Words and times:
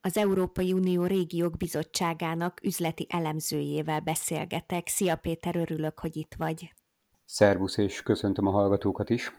az 0.00 0.16
Európai 0.16 0.72
Unió 0.72 1.04
Régiók 1.04 1.56
Bizottságának 1.56 2.60
üzleti 2.62 3.06
elemzőjével 3.08 4.00
beszélgetek. 4.00 4.88
Szia 4.88 5.16
Péter, 5.16 5.56
örülök, 5.56 5.98
hogy 5.98 6.16
itt 6.16 6.34
vagy. 6.38 6.72
Szervusz, 7.24 7.76
és 7.76 8.02
köszöntöm 8.02 8.46
a 8.46 8.50
hallgatókat 8.50 9.10
is. 9.10 9.32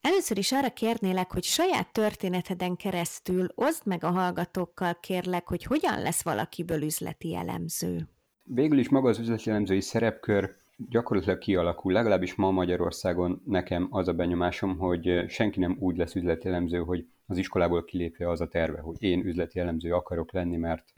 Először 0.00 0.38
is 0.38 0.52
arra 0.52 0.70
kérnélek, 0.70 1.32
hogy 1.32 1.44
saját 1.44 1.92
történeteden 1.92 2.76
keresztül 2.76 3.46
oszd 3.54 3.86
meg 3.86 4.04
a 4.04 4.10
hallgatókkal, 4.10 4.98
kérlek, 5.00 5.48
hogy 5.48 5.64
hogyan 5.64 6.02
lesz 6.02 6.22
valakiből 6.22 6.82
üzleti 6.82 7.34
elemző. 7.34 8.08
Végül 8.42 8.78
is 8.78 8.88
maga 8.88 9.08
az 9.08 9.18
üzleti 9.18 9.50
elemzői 9.50 9.80
szerepkör 9.80 10.56
gyakorlatilag 10.76 11.38
kialakul, 11.38 11.92
legalábbis 11.92 12.34
ma 12.34 12.50
Magyarországon 12.50 13.42
nekem 13.44 13.86
az 13.90 14.08
a 14.08 14.12
benyomásom, 14.12 14.78
hogy 14.78 15.24
senki 15.28 15.60
nem 15.60 15.76
úgy 15.80 15.96
lesz 15.96 16.14
üzleti 16.14 16.48
elemző, 16.48 16.78
hogy 16.78 17.06
az 17.26 17.36
iskolából 17.38 17.84
kilépve 17.84 18.30
az 18.30 18.40
a 18.40 18.48
terve, 18.48 18.80
hogy 18.80 18.96
én 18.98 19.24
üzleti 19.24 19.58
elemző 19.58 19.92
akarok 19.92 20.32
lenni, 20.32 20.56
mert 20.56 20.94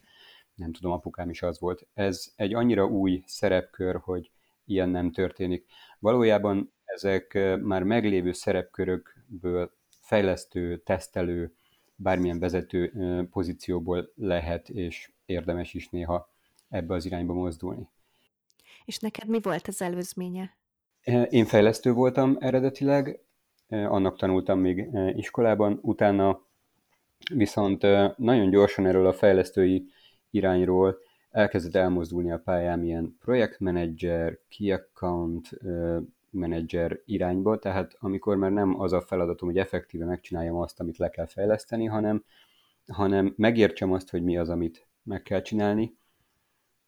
nem 0.55 0.73
tudom, 0.73 0.93
apukám 0.93 1.31
is 1.31 1.43
az 1.43 1.61
volt. 1.61 1.87
Ez 1.95 2.33
egy 2.37 2.55
annyira 2.55 2.87
új 2.87 3.23
szerepkör, 3.27 3.97
hogy 3.97 4.31
ilyen 4.65 4.89
nem 4.89 5.13
történik. 5.13 5.67
Valójában 5.99 6.73
ezek 6.85 7.39
már 7.63 7.83
meglévő 7.83 8.33
szerepkörökből 8.33 9.73
fejlesztő, 10.01 10.79
tesztelő, 10.79 11.53
bármilyen 11.97 12.39
vezető 12.39 12.93
pozícióból 13.31 14.13
lehet, 14.15 14.69
és 14.69 15.11
érdemes 15.27 15.75
is 15.75 15.89
néha 15.89 16.33
ebbe 16.69 16.95
az 16.95 17.05
irányba 17.05 17.33
mozdulni. 17.33 17.89
És 18.89 18.99
neked 18.99 19.29
mi 19.29 19.41
volt 19.43 19.67
az 19.67 19.83
előzménye? 19.83 20.57
Én 21.29 21.45
fejlesztő 21.45 21.93
voltam 21.93 22.37
eredetileg, 22.41 23.21
annak 23.69 24.19
tanultam 24.19 24.59
még 24.61 24.89
iskolában, 25.15 25.79
utána 25.83 26.41
viszont 27.35 27.83
nagyon 28.17 28.51
gyorsan 28.51 28.87
erről 28.87 29.07
a 29.07 29.13
fejlesztői 29.13 29.87
irányról 30.31 30.99
elkezdett 31.31 31.75
elmozdulni 31.75 32.33
a 32.33 32.39
pályám 32.39 32.85
ilyen 32.85 33.17
projektmenedzser, 33.21 34.39
key 34.49 34.73
account 34.73 35.51
menedzser 36.31 37.01
irányba, 37.05 37.59
tehát 37.59 37.97
amikor 37.99 38.37
már 38.37 38.53
nem 38.53 38.81
az 38.81 38.93
a 38.93 39.01
feladatom, 39.01 39.49
hogy 39.49 39.59
effektíve 39.59 40.05
megcsináljam 40.05 40.57
azt, 40.57 40.81
amit 40.81 40.99
le 40.99 41.09
kell 41.11 41.27
fejleszteni, 41.27 41.85
hanem, 41.85 42.25
hanem 42.87 43.35
megértsem 43.37 43.93
azt, 43.93 44.11
hogy 44.11 44.23
mi 44.23 44.39
az, 44.39 44.49
amit 44.49 44.87
meg 45.03 45.23
kell 45.23 45.43
csinálni, 45.43 45.97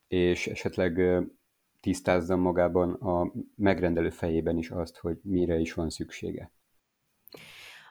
és 0.08 0.46
esetleg 0.46 1.00
tisztázzam 1.80 2.40
magában 2.40 2.92
a 2.92 3.32
megrendelő 3.56 4.10
fejében 4.10 4.56
is 4.56 4.70
azt, 4.70 4.96
hogy 4.96 5.18
mire 5.22 5.58
is 5.58 5.72
van 5.74 5.90
szüksége. 5.90 6.52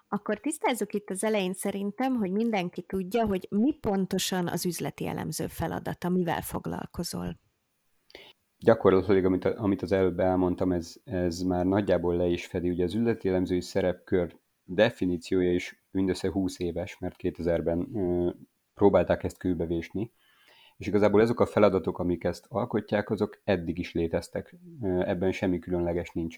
Akkor 0.07 0.39
tisztázzuk 0.39 0.93
itt 0.93 1.09
az 1.09 1.23
elején 1.23 1.53
szerintem, 1.53 2.15
hogy 2.15 2.31
mindenki 2.31 2.81
tudja, 2.81 3.25
hogy 3.25 3.47
mi 3.49 3.73
pontosan 3.73 4.47
az 4.47 4.65
üzleti 4.65 5.07
elemző 5.07 5.47
feladata, 5.47 6.09
mivel 6.09 6.41
foglalkozol. 6.41 7.39
Gyakorlatilag, 8.57 9.25
amit, 9.25 9.45
amit 9.45 9.81
az 9.81 9.91
előbb 9.91 10.19
elmondtam, 10.19 10.71
ez, 10.71 10.95
ez 11.03 11.41
már 11.41 11.65
nagyjából 11.65 12.15
le 12.15 12.25
is 12.25 12.45
fedi. 12.45 12.69
Ugye 12.69 12.83
az 12.83 12.95
üzleti 12.95 13.29
elemzői 13.29 13.61
szerepkör 13.61 14.37
definíciója 14.63 15.53
is 15.53 15.83
mindössze 15.91 16.31
20 16.31 16.59
éves, 16.59 16.97
mert 16.97 17.15
2000-ben 17.19 17.95
ö, 17.95 18.29
próbálták 18.73 19.23
ezt 19.23 19.37
kőbevésni, 19.37 20.11
és 20.79 20.87
igazából 20.87 21.21
azok 21.21 21.39
a 21.39 21.45
feladatok, 21.45 21.99
amik 21.99 22.23
ezt 22.23 22.45
alkotják, 22.49 23.09
azok 23.09 23.41
eddig 23.43 23.77
is 23.79 23.93
léteztek. 23.93 24.55
Ebben 24.81 25.31
semmi 25.31 25.59
különleges 25.59 26.11
nincs 26.11 26.37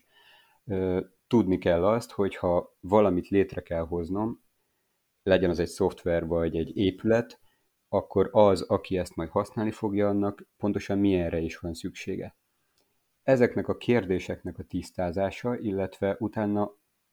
tudni 1.27 1.57
kell 1.57 1.85
azt, 1.85 2.11
hogy 2.11 2.35
ha 2.35 2.77
valamit 2.79 3.27
létre 3.27 3.61
kell 3.61 3.85
hoznom, 3.85 4.43
legyen 5.23 5.49
az 5.49 5.59
egy 5.59 5.67
szoftver 5.67 6.25
vagy 6.25 6.55
egy 6.55 6.77
épület, 6.77 7.39
akkor 7.89 8.29
az, 8.31 8.61
aki 8.61 8.97
ezt 8.97 9.15
majd 9.15 9.29
használni 9.29 9.71
fogja, 9.71 10.07
annak 10.07 10.47
pontosan 10.57 10.97
milyenre 10.97 11.39
is 11.39 11.57
van 11.57 11.73
szüksége. 11.73 12.35
Ezeknek 13.23 13.67
a 13.67 13.77
kérdéseknek 13.77 14.57
a 14.57 14.63
tisztázása, 14.63 15.57
illetve 15.57 16.15
utána 16.19 16.71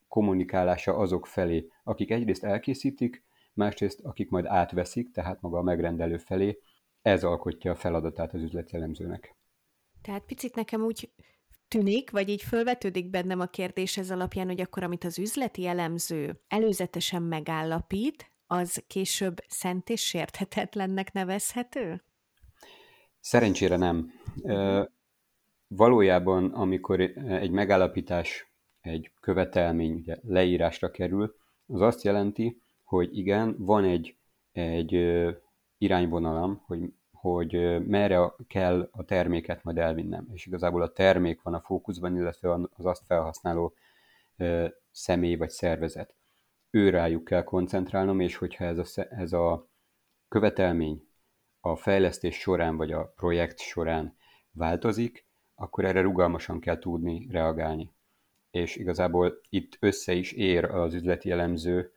kommunikálása 0.08 0.96
azok 0.96 1.26
felé, 1.26 1.68
akik 1.84 2.10
egyrészt 2.10 2.44
elkészítik, 2.44 3.24
másrészt 3.52 4.00
akik 4.00 4.30
majd 4.30 4.44
átveszik, 4.44 5.10
tehát 5.10 5.40
maga 5.40 5.58
a 5.58 5.62
megrendelő 5.62 6.16
felé, 6.16 6.58
ez 7.08 7.24
alkotja 7.24 7.70
a 7.70 7.76
feladatát 7.76 8.34
az 8.34 8.42
üzletjelemzőnek. 8.42 9.36
Tehát 10.02 10.22
picit 10.22 10.54
nekem 10.54 10.80
úgy 10.80 11.10
tűnik, 11.68 12.10
vagy 12.10 12.28
így 12.28 12.42
fölvetődik 12.42 13.10
bennem 13.10 13.40
a 13.40 13.46
kérdés 13.46 13.96
ez 13.96 14.10
alapján, 14.10 14.46
hogy 14.46 14.60
akkor 14.60 14.82
amit 14.82 15.04
az 15.04 15.18
üzleti 15.18 15.66
elemző 15.66 16.40
előzetesen 16.48 17.22
megállapít, 17.22 18.30
az 18.46 18.84
később 18.86 19.36
szent 19.48 19.88
és 19.88 20.00
sérthetetlennek 20.00 21.12
nevezhető? 21.12 22.02
Szerencsére 23.20 23.76
nem. 23.76 24.12
Valójában, 25.66 26.52
amikor 26.52 27.00
egy 27.00 27.50
megállapítás, 27.50 28.52
egy 28.80 29.10
követelmény 29.20 29.92
ugye, 29.94 30.16
leírásra 30.22 30.90
kerül, 30.90 31.36
az 31.66 31.80
azt 31.80 32.02
jelenti, 32.02 32.62
hogy 32.84 33.16
igen, 33.16 33.54
van 33.58 33.84
egy, 33.84 34.16
egy 34.52 34.92
irányvonalam, 35.78 36.62
hogy 36.66 36.80
hogy 37.20 37.84
merre 37.86 38.32
kell 38.46 38.88
a 38.92 39.04
terméket 39.04 39.64
majd 39.64 39.78
elvinnem. 39.78 40.28
És 40.32 40.46
igazából 40.46 40.82
a 40.82 40.92
termék 40.92 41.42
van 41.42 41.54
a 41.54 41.60
fókuszban, 41.60 42.16
illetve 42.16 42.52
az 42.52 42.86
azt 42.86 43.04
felhasználó 43.06 43.74
személy 44.90 45.36
vagy 45.36 45.50
szervezet. 45.50 46.14
Ő 46.70 46.90
rájuk 46.90 47.24
kell 47.24 47.42
koncentrálnom, 47.42 48.20
és 48.20 48.36
hogyha 48.36 48.64
ez 48.64 48.78
a, 48.78 49.06
ez 49.10 49.32
a 49.32 49.68
követelmény 50.28 51.08
a 51.60 51.76
fejlesztés 51.76 52.38
során 52.38 52.76
vagy 52.76 52.92
a 52.92 53.12
projekt 53.16 53.58
során 53.58 54.16
változik, 54.50 55.26
akkor 55.54 55.84
erre 55.84 56.00
rugalmasan 56.00 56.60
kell 56.60 56.78
tudni 56.78 57.26
reagálni. 57.30 57.92
És 58.50 58.76
igazából 58.76 59.40
itt 59.48 59.76
össze 59.80 60.12
is 60.12 60.32
ér 60.32 60.64
az 60.64 60.94
üzleti 60.94 61.30
elemző 61.30 61.92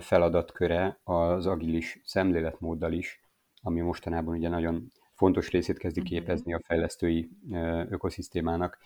feladatköre 0.00 1.00
az 1.04 1.46
agilis 1.46 2.00
szemléletmóddal 2.04 2.92
is, 2.92 3.19
ami 3.62 3.80
mostanában 3.80 4.36
ugye 4.36 4.48
nagyon 4.48 4.92
fontos 5.14 5.50
részét 5.50 5.78
kezdi 5.78 6.00
mhm. 6.00 6.08
képezni 6.08 6.54
a 6.54 6.60
fejlesztői 6.64 7.30
ökoszisztémának, 7.88 8.78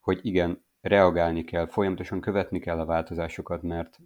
hogy 0.00 0.18
igen, 0.22 0.62
reagálni 0.80 1.44
kell, 1.44 1.66
folyamatosan 1.66 2.20
követni 2.20 2.58
kell 2.58 2.78
a 2.80 2.84
változásokat, 2.84 3.62
mert 3.62 3.98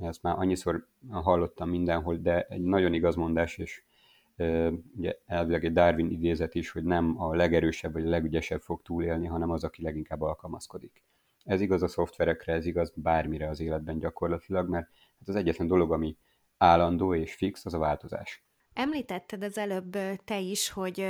ezt 0.00 0.22
már 0.22 0.38
annyiszor 0.38 0.86
hallottam 1.10 1.68
mindenhol, 1.68 2.16
de 2.16 2.42
egy 2.42 2.62
nagyon 2.62 2.94
igaz 2.94 3.14
mondás, 3.14 3.58
és 3.58 3.82
ugye 4.96 5.18
elvileg 5.26 5.64
egy 5.64 5.72
Darwin 5.72 6.10
idézet 6.10 6.54
is, 6.54 6.70
hogy 6.70 6.84
nem 6.84 7.20
a 7.20 7.34
legerősebb 7.34 7.92
vagy 7.92 8.06
a 8.06 8.10
legügyesebb 8.10 8.60
fog 8.60 8.82
túlélni, 8.82 9.26
hanem 9.26 9.50
az, 9.50 9.64
aki 9.64 9.82
leginkább 9.82 10.20
alkalmazkodik. 10.20 11.02
Ez 11.44 11.60
igaz 11.60 11.82
a 11.82 11.88
szoftverekre, 11.88 12.52
ez 12.52 12.66
igaz 12.66 12.92
bármire 12.94 13.48
az 13.48 13.60
életben 13.60 13.98
gyakorlatilag, 13.98 14.68
mert 14.68 14.88
hát 15.18 15.28
az 15.28 15.34
egyetlen 15.34 15.66
dolog, 15.66 15.92
ami 15.92 16.16
állandó 16.58 17.14
és 17.14 17.34
fix, 17.34 17.64
az 17.64 17.74
a 17.74 17.78
változás. 17.78 18.44
Említetted 18.72 19.42
az 19.42 19.58
előbb 19.58 19.96
te 20.24 20.38
is, 20.38 20.70
hogy 20.70 21.06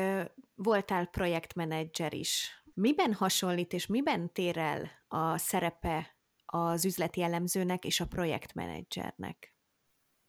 voltál 0.55 1.07
projektmenedzser 1.07 2.15
is. 2.15 2.63
Miben 2.75 3.15
hasonlít 3.15 3.73
és 3.73 3.87
miben 3.87 4.33
tér 4.33 4.59
el 4.59 4.91
a 5.09 5.39
szerepe 5.39 6.17
az 6.47 6.85
üzleti 6.85 7.23
elemzőnek 7.23 7.85
és 7.85 8.01
a 8.01 8.07
projektmenedzsernek? 8.07 9.55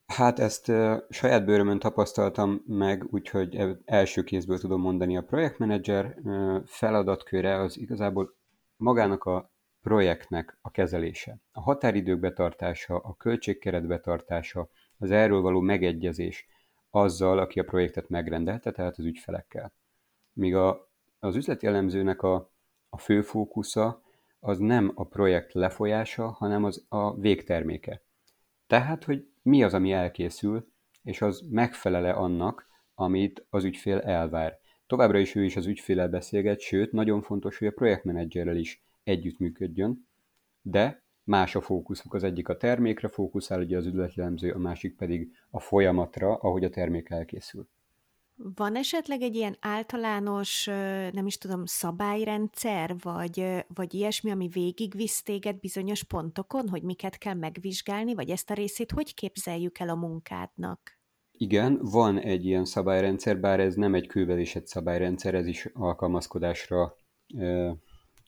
Hát 0.05 0.39
ezt 0.39 0.71
saját 1.09 1.45
bőrömön 1.45 1.79
tapasztaltam 1.79 2.63
meg, 2.67 3.05
úgyhogy 3.09 3.59
első 3.85 4.23
kézből 4.23 4.59
tudom 4.59 4.81
mondani. 4.81 5.17
A 5.17 5.23
projektmenedzser 5.23 6.15
feladatköre 6.65 7.55
az 7.55 7.77
igazából 7.77 8.35
magának 8.75 9.23
a 9.23 9.51
projektnek 9.81 10.57
a 10.61 10.71
kezelése. 10.71 11.39
A 11.51 11.61
határidők 11.61 12.19
betartása, 12.19 12.97
a 12.97 13.13
költségkeret 13.13 13.87
betartása, 13.87 14.69
az 14.97 15.11
erről 15.11 15.41
való 15.41 15.59
megegyezés, 15.59 16.47
azzal, 16.91 17.39
aki 17.39 17.59
a 17.59 17.63
projektet 17.63 18.09
megrendelte, 18.09 18.71
tehát 18.71 18.97
az 18.97 19.05
ügyfelekkel. 19.05 19.73
Míg 20.33 20.55
a, 20.55 20.89
az 21.19 21.35
üzleti 21.35 21.67
elemzőnek 21.67 22.21
a, 22.21 22.51
a 22.89 22.97
fő 22.97 23.21
fókusza 23.21 24.01
az 24.39 24.57
nem 24.57 24.91
a 24.95 25.07
projekt 25.07 25.53
lefolyása, 25.53 26.27
hanem 26.27 26.63
az 26.63 26.85
a 26.89 27.15
végterméke. 27.19 28.01
Tehát, 28.67 29.03
hogy 29.03 29.27
mi 29.41 29.63
az, 29.63 29.73
ami 29.73 29.91
elkészül, 29.91 30.71
és 31.03 31.21
az 31.21 31.45
megfelele 31.49 32.11
annak, 32.11 32.67
amit 32.93 33.45
az 33.49 33.63
ügyfél 33.63 33.99
elvár. 33.99 34.59
továbbra 34.87 35.17
is 35.17 35.35
ő 35.35 35.43
is 35.43 35.55
az 35.55 35.65
ügyfélel 35.65 36.09
beszélget, 36.09 36.59
sőt, 36.59 36.91
nagyon 36.91 37.21
fontos, 37.21 37.57
hogy 37.57 37.67
a 37.67 37.71
projektmenedzserrel 37.71 38.55
is 38.55 38.83
együttműködjön, 39.03 40.07
de 40.61 41.03
más 41.31 41.55
a 41.55 41.61
fókuszuk. 41.61 42.13
Az 42.13 42.23
egyik 42.23 42.49
a 42.49 42.57
termékre 42.57 43.07
fókuszál, 43.07 43.59
ugye 43.59 43.77
az 43.77 43.85
üzletjelemző, 43.85 44.51
a 44.51 44.57
másik 44.57 44.95
pedig 44.95 45.31
a 45.49 45.59
folyamatra, 45.59 46.35
ahogy 46.35 46.63
a 46.63 46.69
termék 46.69 47.09
elkészül. 47.09 47.67
Van 48.55 48.75
esetleg 48.75 49.21
egy 49.21 49.35
ilyen 49.35 49.57
általános, 49.59 50.65
nem 51.11 51.25
is 51.25 51.37
tudom, 51.37 51.65
szabályrendszer, 51.65 52.95
vagy, 53.01 53.65
vagy 53.67 53.93
ilyesmi, 53.93 54.31
ami 54.31 54.47
végigvisz 54.47 55.21
téged 55.21 55.59
bizonyos 55.59 56.03
pontokon, 56.03 56.69
hogy 56.69 56.83
miket 56.83 57.17
kell 57.17 57.33
megvizsgálni, 57.33 58.13
vagy 58.13 58.29
ezt 58.29 58.49
a 58.49 58.53
részét 58.53 58.91
hogy 58.91 59.13
képzeljük 59.13 59.79
el 59.79 59.89
a 59.89 59.95
munkádnak? 59.95 60.99
Igen, 61.31 61.79
van 61.81 62.19
egy 62.19 62.45
ilyen 62.45 62.65
szabályrendszer, 62.65 63.39
bár 63.39 63.59
ez 63.59 63.75
nem 63.75 63.93
egy 63.93 64.07
kővelésett 64.07 64.67
szabályrendszer, 64.67 65.33
ez 65.35 65.45
is 65.45 65.69
alkalmazkodásra 65.73 66.95
e, 67.37 67.75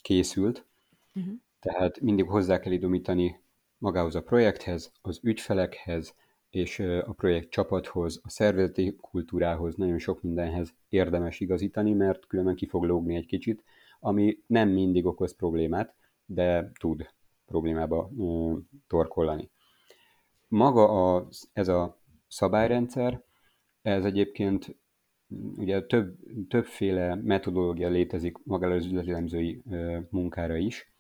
készült. 0.02 0.66
Uh-huh. 1.14 1.34
Tehát 1.64 2.00
mindig 2.00 2.28
hozzá 2.28 2.60
kell 2.60 2.72
idomítani 2.72 3.42
magához 3.78 4.16
a 4.16 4.22
projekthez, 4.22 4.92
az 5.02 5.20
ügyfelekhez, 5.24 6.16
és 6.50 6.80
a 6.80 7.14
projekt 7.14 7.50
csapathoz, 7.50 8.20
a 8.24 8.30
szervezeti 8.30 8.96
kultúrához, 9.02 9.76
nagyon 9.76 9.98
sok 9.98 10.22
mindenhez 10.22 10.74
érdemes 10.90 11.40
igazítani, 11.40 11.94
mert 11.94 12.28
különben 12.28 12.56
ki 12.56 12.68
fog 12.68 12.84
lógni 12.84 13.16
egy 13.16 13.26
kicsit, 13.26 13.64
ami 14.00 14.38
nem 14.48 14.70
mindig 14.70 15.06
okoz 15.06 15.36
problémát, 15.36 15.96
de 16.26 16.72
tud 16.80 17.06
problémába 17.46 18.12
ö, 18.20 18.54
torkollani. 18.88 19.50
Maga 20.48 21.16
a, 21.16 21.28
ez 21.54 21.68
a 21.68 22.00
szabályrendszer, 22.28 23.24
ez 23.82 24.06
egyébként 24.06 24.76
ugye 25.56 25.82
több, 25.82 26.18
többféle 26.48 27.16
metodológia 27.16 27.90
létezik 27.90 28.38
magára 28.44 28.74
az 28.74 28.86
üzleti 28.86 29.64
munkára 30.10 30.56
is, 30.56 30.93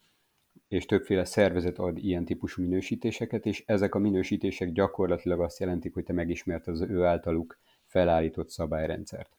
és 0.67 0.85
többféle 0.85 1.25
szervezet 1.25 1.77
ad 1.77 1.97
ilyen 1.97 2.25
típusú 2.25 2.61
minősítéseket, 2.61 3.45
és 3.45 3.63
ezek 3.65 3.95
a 3.95 3.99
minősítések 3.99 4.71
gyakorlatilag 4.71 5.41
azt 5.41 5.59
jelentik, 5.59 5.93
hogy 5.93 6.03
te 6.03 6.13
megismerted 6.13 6.73
az 6.73 6.81
ő 6.81 7.03
általuk 7.03 7.59
felállított 7.85 8.49
szabályrendszert. 8.49 9.37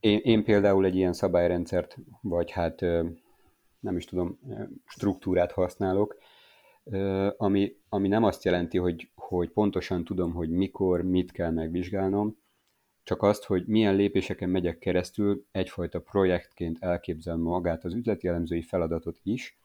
Én, 0.00 0.20
én 0.22 0.44
például 0.44 0.84
egy 0.84 0.96
ilyen 0.96 1.12
szabályrendszert, 1.12 1.96
vagy 2.20 2.50
hát 2.50 2.80
nem 3.80 3.96
is 3.96 4.04
tudom, 4.04 4.38
struktúrát 4.86 5.52
használok, 5.52 6.18
ami, 7.36 7.76
ami 7.88 8.08
nem 8.08 8.24
azt 8.24 8.44
jelenti, 8.44 8.78
hogy, 8.78 9.10
hogy 9.14 9.50
pontosan 9.50 10.04
tudom, 10.04 10.32
hogy 10.32 10.50
mikor, 10.50 11.02
mit 11.02 11.32
kell 11.32 11.50
megvizsgálnom, 11.50 12.36
csak 13.02 13.22
azt, 13.22 13.44
hogy 13.44 13.66
milyen 13.66 13.96
lépéseken 13.96 14.50
megyek 14.50 14.78
keresztül, 14.78 15.46
egyfajta 15.50 16.00
projektként 16.00 16.78
elképzelem 16.80 17.40
magát 17.40 17.84
az 17.84 17.94
üzleti 17.94 18.28
elemzői 18.28 18.62
feladatot 18.62 19.20
is, 19.22 19.58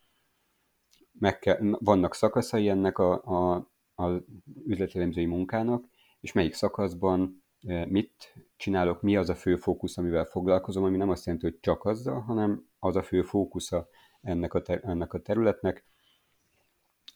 meg 1.21 1.39
kell, 1.39 1.57
vannak 1.79 2.15
szakaszai 2.15 2.69
ennek 2.69 2.97
a, 2.97 3.23
a, 3.23 3.55
a 4.03 4.23
üzletelemzői 4.65 5.25
munkának, 5.25 5.85
és 6.21 6.31
melyik 6.31 6.53
szakaszban 6.53 7.43
e, 7.67 7.85
mit 7.85 8.33
csinálok, 8.55 9.01
mi 9.01 9.15
az 9.15 9.29
a 9.29 9.35
fő 9.35 9.55
fókusz, 9.55 9.97
amivel 9.97 10.25
foglalkozom, 10.25 10.83
ami 10.83 10.97
nem 10.97 11.09
azt 11.09 11.25
jelenti, 11.25 11.47
hogy 11.47 11.59
csak 11.59 11.85
azzal, 11.85 12.19
hanem 12.19 12.67
az 12.79 12.95
a 12.95 13.03
fő 13.03 13.21
fókusza 13.21 13.89
ennek 14.21 14.53
a, 14.53 14.61
ter- 14.61 14.83
ennek 14.83 15.13
a 15.13 15.21
területnek, 15.21 15.85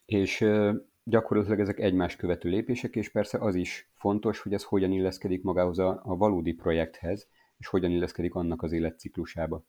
és 0.05 0.41
e, 0.41 0.75
gyakorlatilag 1.03 1.59
ezek 1.59 1.79
egymás 1.79 2.15
követő 2.15 2.49
lépések, 2.49 2.95
és 2.95 3.09
persze 3.09 3.37
az 3.37 3.55
is 3.55 3.91
fontos, 3.93 4.39
hogy 4.39 4.53
ez 4.53 4.63
hogyan 4.63 4.91
illeszkedik 4.91 5.43
magához 5.43 5.79
a, 5.79 6.01
a 6.03 6.15
valódi 6.15 6.53
projekthez, 6.53 7.27
és 7.57 7.67
hogyan 7.67 7.91
illeszkedik 7.91 8.35
annak 8.35 8.61
az 8.61 8.71
életciklusába. 8.71 9.65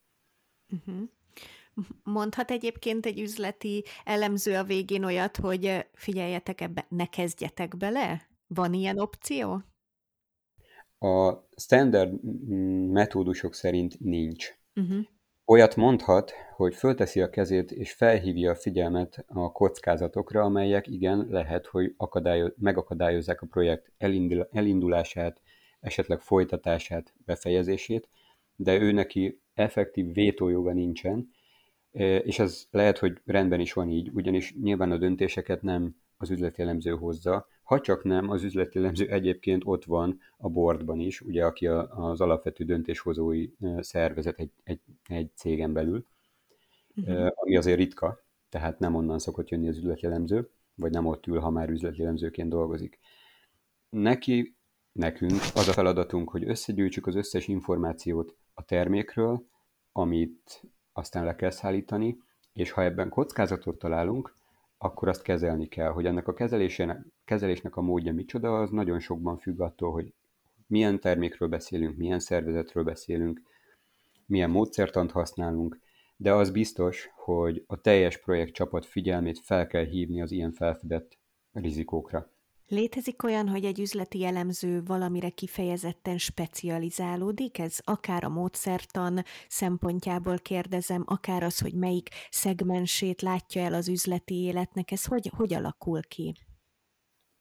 Uh-huh. 0.70 1.08
Mondhat 2.02 2.50
egyébként 2.50 3.06
egy 3.06 3.20
üzleti 3.20 3.84
elemző 4.04 4.56
a 4.56 4.64
végén 4.64 5.04
olyat, 5.04 5.36
hogy 5.36 5.86
figyeljetek 5.92 6.60
ebbe, 6.60 6.86
ne 6.88 7.06
kezdjetek 7.06 7.76
bele? 7.76 8.28
Van 8.46 8.72
ilyen 8.72 8.98
opció? 8.98 9.62
A 10.98 11.32
standard 11.56 12.24
metódusok 12.90 13.54
szerint 13.54 14.00
nincs. 14.00 14.54
Uh-huh. 14.74 14.98
Olyat 15.44 15.76
mondhat, 15.76 16.32
hogy 16.56 16.74
fölteszi 16.74 17.20
a 17.20 17.30
kezét 17.30 17.70
és 17.70 17.92
felhívja 17.92 18.50
a 18.50 18.54
figyelmet 18.54 19.24
a 19.26 19.52
kockázatokra, 19.52 20.42
amelyek 20.42 20.86
igen, 20.86 21.26
lehet, 21.30 21.66
hogy 21.66 21.94
akadályo- 21.96 22.56
megakadályozzák 22.56 23.42
a 23.42 23.46
projekt 23.46 23.92
elindul- 23.98 24.48
elindulását, 24.52 25.40
esetleg 25.80 26.20
folytatását, 26.20 27.14
befejezését, 27.24 28.08
de 28.56 28.78
ő 28.78 28.92
neki 28.92 29.40
effektív 29.54 30.12
vétójoga 30.12 30.72
nincsen, 30.72 31.30
és 32.02 32.38
ez 32.38 32.66
lehet, 32.70 32.98
hogy 32.98 33.20
rendben 33.24 33.60
is 33.60 33.72
van 33.72 33.88
így, 33.88 34.10
ugyanis 34.14 34.54
nyilván 34.62 34.90
a 34.90 34.98
döntéseket 34.98 35.62
nem 35.62 35.96
az 36.16 36.30
üzleti 36.30 36.62
elemző 36.62 36.90
hozza, 36.90 37.48
ha 37.62 37.80
csak 37.80 38.04
nem, 38.04 38.30
az 38.30 38.42
üzleti 38.42 38.78
elemző 38.78 39.08
egyébként 39.08 39.62
ott 39.64 39.84
van 39.84 40.20
a 40.36 40.48
boardban 40.48 41.00
is, 41.00 41.20
ugye, 41.20 41.44
aki 41.44 41.66
a, 41.66 42.08
az 42.10 42.20
alapvető 42.20 42.64
döntéshozói 42.64 43.48
szervezet 43.78 44.38
egy, 44.38 44.50
egy, 44.64 44.80
egy 45.08 45.30
cégen 45.34 45.72
belül, 45.72 46.06
uh-huh. 46.96 47.28
ami 47.34 47.56
azért 47.56 47.78
ritka, 47.78 48.24
tehát 48.48 48.78
nem 48.78 48.94
onnan 48.94 49.18
szokott 49.18 49.48
jönni 49.48 49.68
az 49.68 49.76
üzleti 49.76 50.06
elemző, 50.06 50.50
vagy 50.74 50.90
nem 50.90 51.06
ott 51.06 51.26
ül, 51.26 51.38
ha 51.38 51.50
már 51.50 51.70
üzleti 51.70 52.02
elemzőként 52.02 52.48
dolgozik. 52.48 52.98
Neki, 53.88 54.56
nekünk 54.92 55.40
az 55.54 55.68
a 55.68 55.72
feladatunk, 55.72 56.30
hogy 56.30 56.48
összegyűjtsük 56.48 57.06
az 57.06 57.14
összes 57.14 57.48
információt 57.48 58.36
a 58.54 58.64
termékről, 58.64 59.46
amit 59.92 60.62
aztán 60.96 61.24
le 61.24 61.36
kell 61.36 61.50
szállítani, 61.50 62.18
és 62.52 62.70
ha 62.70 62.82
ebben 62.82 63.08
kockázatot 63.08 63.78
találunk, 63.78 64.34
akkor 64.78 65.08
azt 65.08 65.22
kezelni 65.22 65.68
kell. 65.68 65.90
Hogy 65.90 66.06
ennek 66.06 66.28
a 66.28 66.34
kezelésének, 66.34 67.00
kezelésnek 67.24 67.76
a 67.76 67.80
módja 67.80 68.12
micsoda, 68.12 68.60
az 68.60 68.70
nagyon 68.70 69.00
sokban 69.00 69.38
függ 69.38 69.60
attól, 69.60 69.92
hogy 69.92 70.12
milyen 70.66 71.00
termékről 71.00 71.48
beszélünk, 71.48 71.96
milyen 71.96 72.18
szervezetről 72.18 72.84
beszélünk, 72.84 73.42
milyen 74.26 74.50
módszertant 74.50 75.10
használunk, 75.10 75.78
de 76.16 76.32
az 76.32 76.50
biztos, 76.50 77.10
hogy 77.14 77.64
a 77.66 77.80
teljes 77.80 78.18
projekt 78.18 78.52
csapat 78.52 78.86
figyelmét 78.86 79.38
fel 79.38 79.66
kell 79.66 79.84
hívni 79.84 80.20
az 80.20 80.30
ilyen 80.30 80.52
felfedett 80.52 81.18
rizikókra. 81.52 82.30
Létezik 82.68 83.22
olyan, 83.22 83.48
hogy 83.48 83.64
egy 83.64 83.80
üzleti 83.80 84.24
elemző 84.24 84.82
valamire 84.84 85.28
kifejezetten 85.28 86.18
specializálódik? 86.18 87.58
Ez 87.58 87.78
akár 87.84 88.24
a 88.24 88.28
módszertan 88.28 89.22
szempontjából 89.48 90.38
kérdezem, 90.38 91.02
akár 91.06 91.42
az, 91.42 91.58
hogy 91.58 91.74
melyik 91.74 92.08
szegmensét 92.30 93.22
látja 93.22 93.62
el 93.62 93.74
az 93.74 93.88
üzleti 93.88 94.34
életnek, 94.34 94.90
ez 94.90 95.04
hogy, 95.04 95.30
hogy 95.36 95.54
alakul 95.54 96.00
ki? 96.02 96.34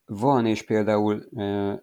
Van, 0.05 0.45
és 0.45 0.63
például 0.63 1.23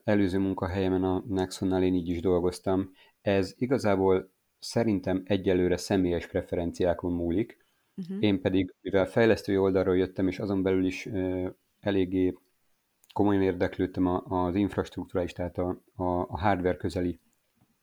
előző 0.05 0.38
munkahelyemen 0.38 1.05
a 1.05 1.25
Nexonnál 1.28 1.83
én 1.83 1.95
így 1.95 2.09
is 2.09 2.21
dolgoztam. 2.21 2.90
Ez 3.21 3.55
igazából 3.57 4.31
szerintem 4.59 5.23
egyelőre 5.25 5.76
személyes 5.76 6.26
preferenciákon 6.26 7.12
múlik. 7.12 7.57
Uh-huh. 7.97 8.16
Én 8.21 8.40
pedig, 8.40 8.75
mivel 8.81 9.07
fejlesztői 9.07 9.57
oldalról 9.57 9.97
jöttem, 9.97 10.28
és 10.28 10.38
azon 10.38 10.62
belül 10.62 10.85
is 10.85 11.09
eléggé 11.81 12.35
komolyan 13.12 13.42
érdeklődtem 13.42 14.07
az 14.33 14.54
infrastruktúrális, 14.54 15.33
tehát 15.33 15.59
a, 15.59 15.83
a, 15.95 16.04
a 16.04 16.40
hardware 16.40 16.76
közeli 16.76 17.21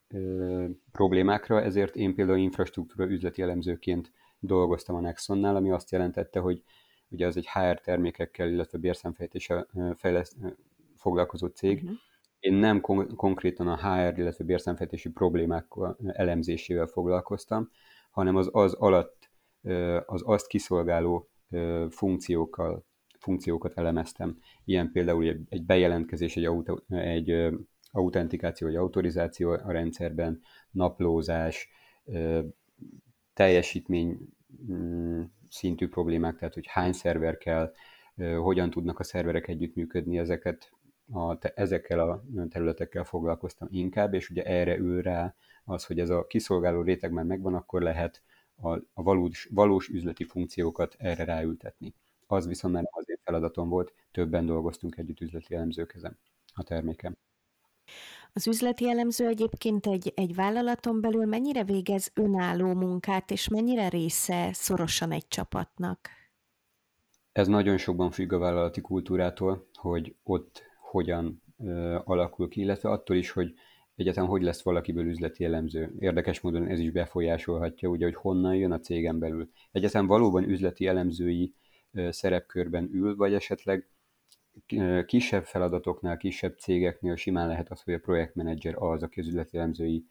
ö, 0.08 0.66
problémákra, 0.92 1.62
ezért 1.62 1.96
én 1.96 2.16
például 2.16 2.38
infrastruktúra 2.38 3.10
üzleti 3.10 3.42
elemzőként 3.42 4.12
dolgoztam 4.40 4.96
a 4.96 5.00
Nexonnál, 5.00 5.56
ami 5.56 5.72
azt 5.72 5.92
jelentette, 5.92 6.40
hogy 6.40 6.64
ugye 7.10 7.26
az 7.26 7.38
egy 7.38 7.48
HR 7.54 7.80
termékekkel, 7.80 8.50
illetve 8.50 8.78
bérszámfejtéssel 8.78 9.68
fejleszt, 9.96 10.36
foglalkozó 10.96 11.48
cég. 11.48 11.82
Uh-huh. 11.84 11.98
Én 12.40 12.54
nem 12.54 12.82
kon- 12.82 13.16
konkrétan 13.16 13.68
a 13.68 13.78
HR, 13.78 14.18
illetve 14.18 14.44
bérszámfejtési 14.44 15.10
problémák 15.10 15.68
elemzésével 16.08 16.86
foglalkoztam, 16.86 17.70
hanem 18.12 18.36
az 18.36 18.50
az 18.52 18.74
alatt, 18.74 19.30
az 20.06 20.22
azt 20.26 20.48
kiszolgáló 20.48 21.30
funkciókkal 21.90 22.86
funkciókat 23.20 23.78
elemeztem. 23.78 24.38
Ilyen 24.66 24.92
például 24.92 25.46
egy 25.50 25.66
bejelentkezés, 25.66 26.36
egy, 26.36 26.46
auto, 26.46 26.78
egy 26.88 27.50
autentikáció 27.92 28.68
vagy 28.68 28.76
autorizáció 28.76 29.50
a 29.50 29.72
rendszerben, 29.72 30.42
naplózás, 30.72 31.70
teljesítmény 33.34 34.20
mm, 34.72 35.22
szintű 35.50 35.88
problémák, 35.88 36.38
tehát 36.38 36.54
hogy 36.54 36.68
hány 36.68 36.94
szerver 36.94 37.38
kell, 37.38 37.74
hogyan 38.42 38.70
tudnak 38.70 39.00
a 39.00 39.04
szerverek 39.04 39.48
együttműködni, 39.48 40.18
ezeket 40.18 40.72
a, 41.12 41.38
ezekkel 41.56 42.00
a 42.00 42.24
területekkel 42.50 43.04
foglalkoztam 43.04 43.68
inkább, 43.72 44.14
és 44.14 44.30
ugye 44.30 44.44
erre 44.44 44.78
ül 44.78 45.02
rá 45.02 45.36
az, 45.64 45.86
hogy 45.86 46.00
ez 46.00 46.10
a 46.10 46.26
kiszolgáló 46.26 46.82
réteg 46.82 47.12
már 47.12 47.26
megvan, 47.26 47.54
akkor 47.54 47.82
lehet 47.82 48.22
a, 48.56 48.70
a 48.70 49.04
valós, 49.04 49.50
valós 49.52 49.88
üzleti 49.88 50.24
funkciókat 50.24 50.96
erre 50.98 51.24
ráültetni. 51.24 51.94
Az 52.32 52.48
viszont 52.48 52.74
nem 52.74 52.88
az 52.90 53.10
én 53.10 53.20
feladatom 53.24 53.70
volt, 53.70 53.94
többen 54.12 54.46
dolgoztunk 54.46 54.98
együtt 54.98 55.20
üzleti 55.20 55.56
elemzők 55.56 55.94
ezen 55.94 56.20
a 56.54 56.64
terméken. 56.64 57.18
Az 58.34 58.48
üzleti 58.48 58.90
elemző 58.90 59.28
egyébként 59.28 59.88
egy, 59.88 60.12
egy 60.16 60.36
vállalaton 60.36 61.02
belül 61.02 61.26
mennyire 61.26 61.64
végez 61.64 62.12
önálló 62.14 62.74
munkát, 62.74 63.32
és 63.32 63.48
mennyire 63.48 63.90
része 63.90 64.50
szorosan 64.54 65.12
egy 65.12 65.28
csapatnak? 65.28 66.00
Ez 67.32 67.48
nagyon 67.48 67.78
sokban 67.78 68.12
függ 68.12 68.32
a 68.32 68.38
vállalati 68.38 68.82
kultúrától, 68.82 69.68
hogy 69.74 70.16
ott 70.24 70.64
hogyan 70.80 71.44
ö, 71.58 72.00
alakul 72.04 72.48
ki, 72.48 72.62
illetve 72.62 72.90
attól 72.90 73.16
is, 73.16 73.32
hogy 73.32 73.54
egyáltalán 73.96 74.30
hogy 74.30 74.42
lesz 74.42 74.64
valakiből 74.64 75.06
üzleti 75.06 75.44
elemző. 75.44 75.96
Érdekes 76.00 76.40
módon 76.40 76.68
ez 76.68 76.80
is 76.80 76.92
befolyásolhatja, 76.92 77.90
ugye, 77.90 78.06
hogy 78.06 78.16
honnan 78.16 78.56
jön 78.56 78.72
a 78.72 78.80
cégen 78.80 79.20
belül. 79.20 79.50
Egyáltalán 79.72 80.08
valóban 80.08 80.44
üzleti 80.44 80.88
elemzői 80.88 81.54
szerepkörben 82.10 82.90
ül, 82.94 83.16
vagy 83.16 83.34
esetleg 83.34 83.88
kisebb 85.06 85.44
feladatoknál, 85.44 86.18
kisebb 86.18 86.58
cégeknél 86.58 87.16
simán 87.16 87.48
lehet 87.48 87.72
az, 87.72 87.82
hogy 87.82 87.94
a 87.94 88.00
projektmenedzser 88.00 88.76
az, 88.78 89.04
aki 89.04 89.20
az 89.20 89.28
üzleti 89.28 90.06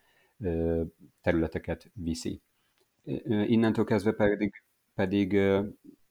területeket 1.22 1.90
viszi. 1.94 2.40
Innentől 3.26 3.84
kezdve 3.84 4.12
pedig, 4.12 4.62
pedig 4.94 5.38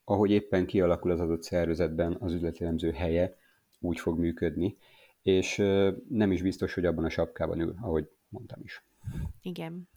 ahogy 0.03 0.31
éppen 0.31 0.65
kialakul 0.65 1.11
az 1.11 1.19
adott 1.19 1.43
szervezetben 1.43 2.15
az 2.19 2.33
üzleti 2.33 2.63
elemző 2.63 2.91
helye, 2.91 3.37
úgy 3.79 3.99
fog 3.99 4.19
működni, 4.19 4.77
és 5.21 5.55
nem 6.09 6.31
is 6.31 6.41
biztos, 6.41 6.73
hogy 6.73 6.85
abban 6.85 7.05
a 7.05 7.09
sapkában 7.09 7.59
ül, 7.59 7.75
ahogy 7.81 8.09
mondtam 8.29 8.59
is. 8.63 8.83
Igen. 9.41 9.89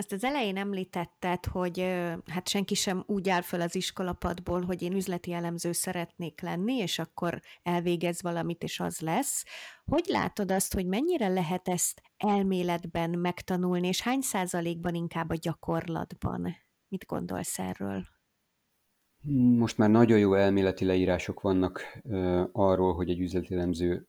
Azt 0.00 0.12
az 0.12 0.24
elején 0.24 0.56
említetted, 0.56 1.46
hogy 1.46 1.80
hát 2.26 2.48
senki 2.48 2.74
sem 2.74 3.04
úgy 3.06 3.28
áll 3.28 3.40
föl 3.40 3.60
az 3.60 3.74
iskolapadból, 3.74 4.62
hogy 4.62 4.82
én 4.82 4.92
üzleti 4.92 5.32
elemző 5.32 5.72
szeretnék 5.72 6.40
lenni, 6.40 6.74
és 6.74 6.98
akkor 6.98 7.40
elvégez 7.62 8.22
valamit, 8.22 8.62
és 8.62 8.80
az 8.80 9.00
lesz. 9.00 9.44
Hogy 9.84 10.04
látod 10.06 10.50
azt, 10.50 10.74
hogy 10.74 10.86
mennyire 10.86 11.28
lehet 11.28 11.68
ezt 11.68 12.02
elméletben 12.16 13.10
megtanulni, 13.10 13.88
és 13.88 14.02
hány 14.02 14.20
százalékban 14.20 14.94
inkább 14.94 15.30
a 15.30 15.34
gyakorlatban? 15.34 16.56
Mit 16.88 17.06
gondolsz 17.06 17.58
erről? 17.58 18.04
Most 19.56 19.78
már 19.78 19.90
nagyon 19.90 20.18
jó 20.18 20.34
elméleti 20.34 20.84
leírások 20.84 21.40
vannak 21.40 22.00
arról, 22.52 22.94
hogy 22.94 23.10
egy 23.10 23.20
üzleti 23.20 23.54
elemző 23.54 24.06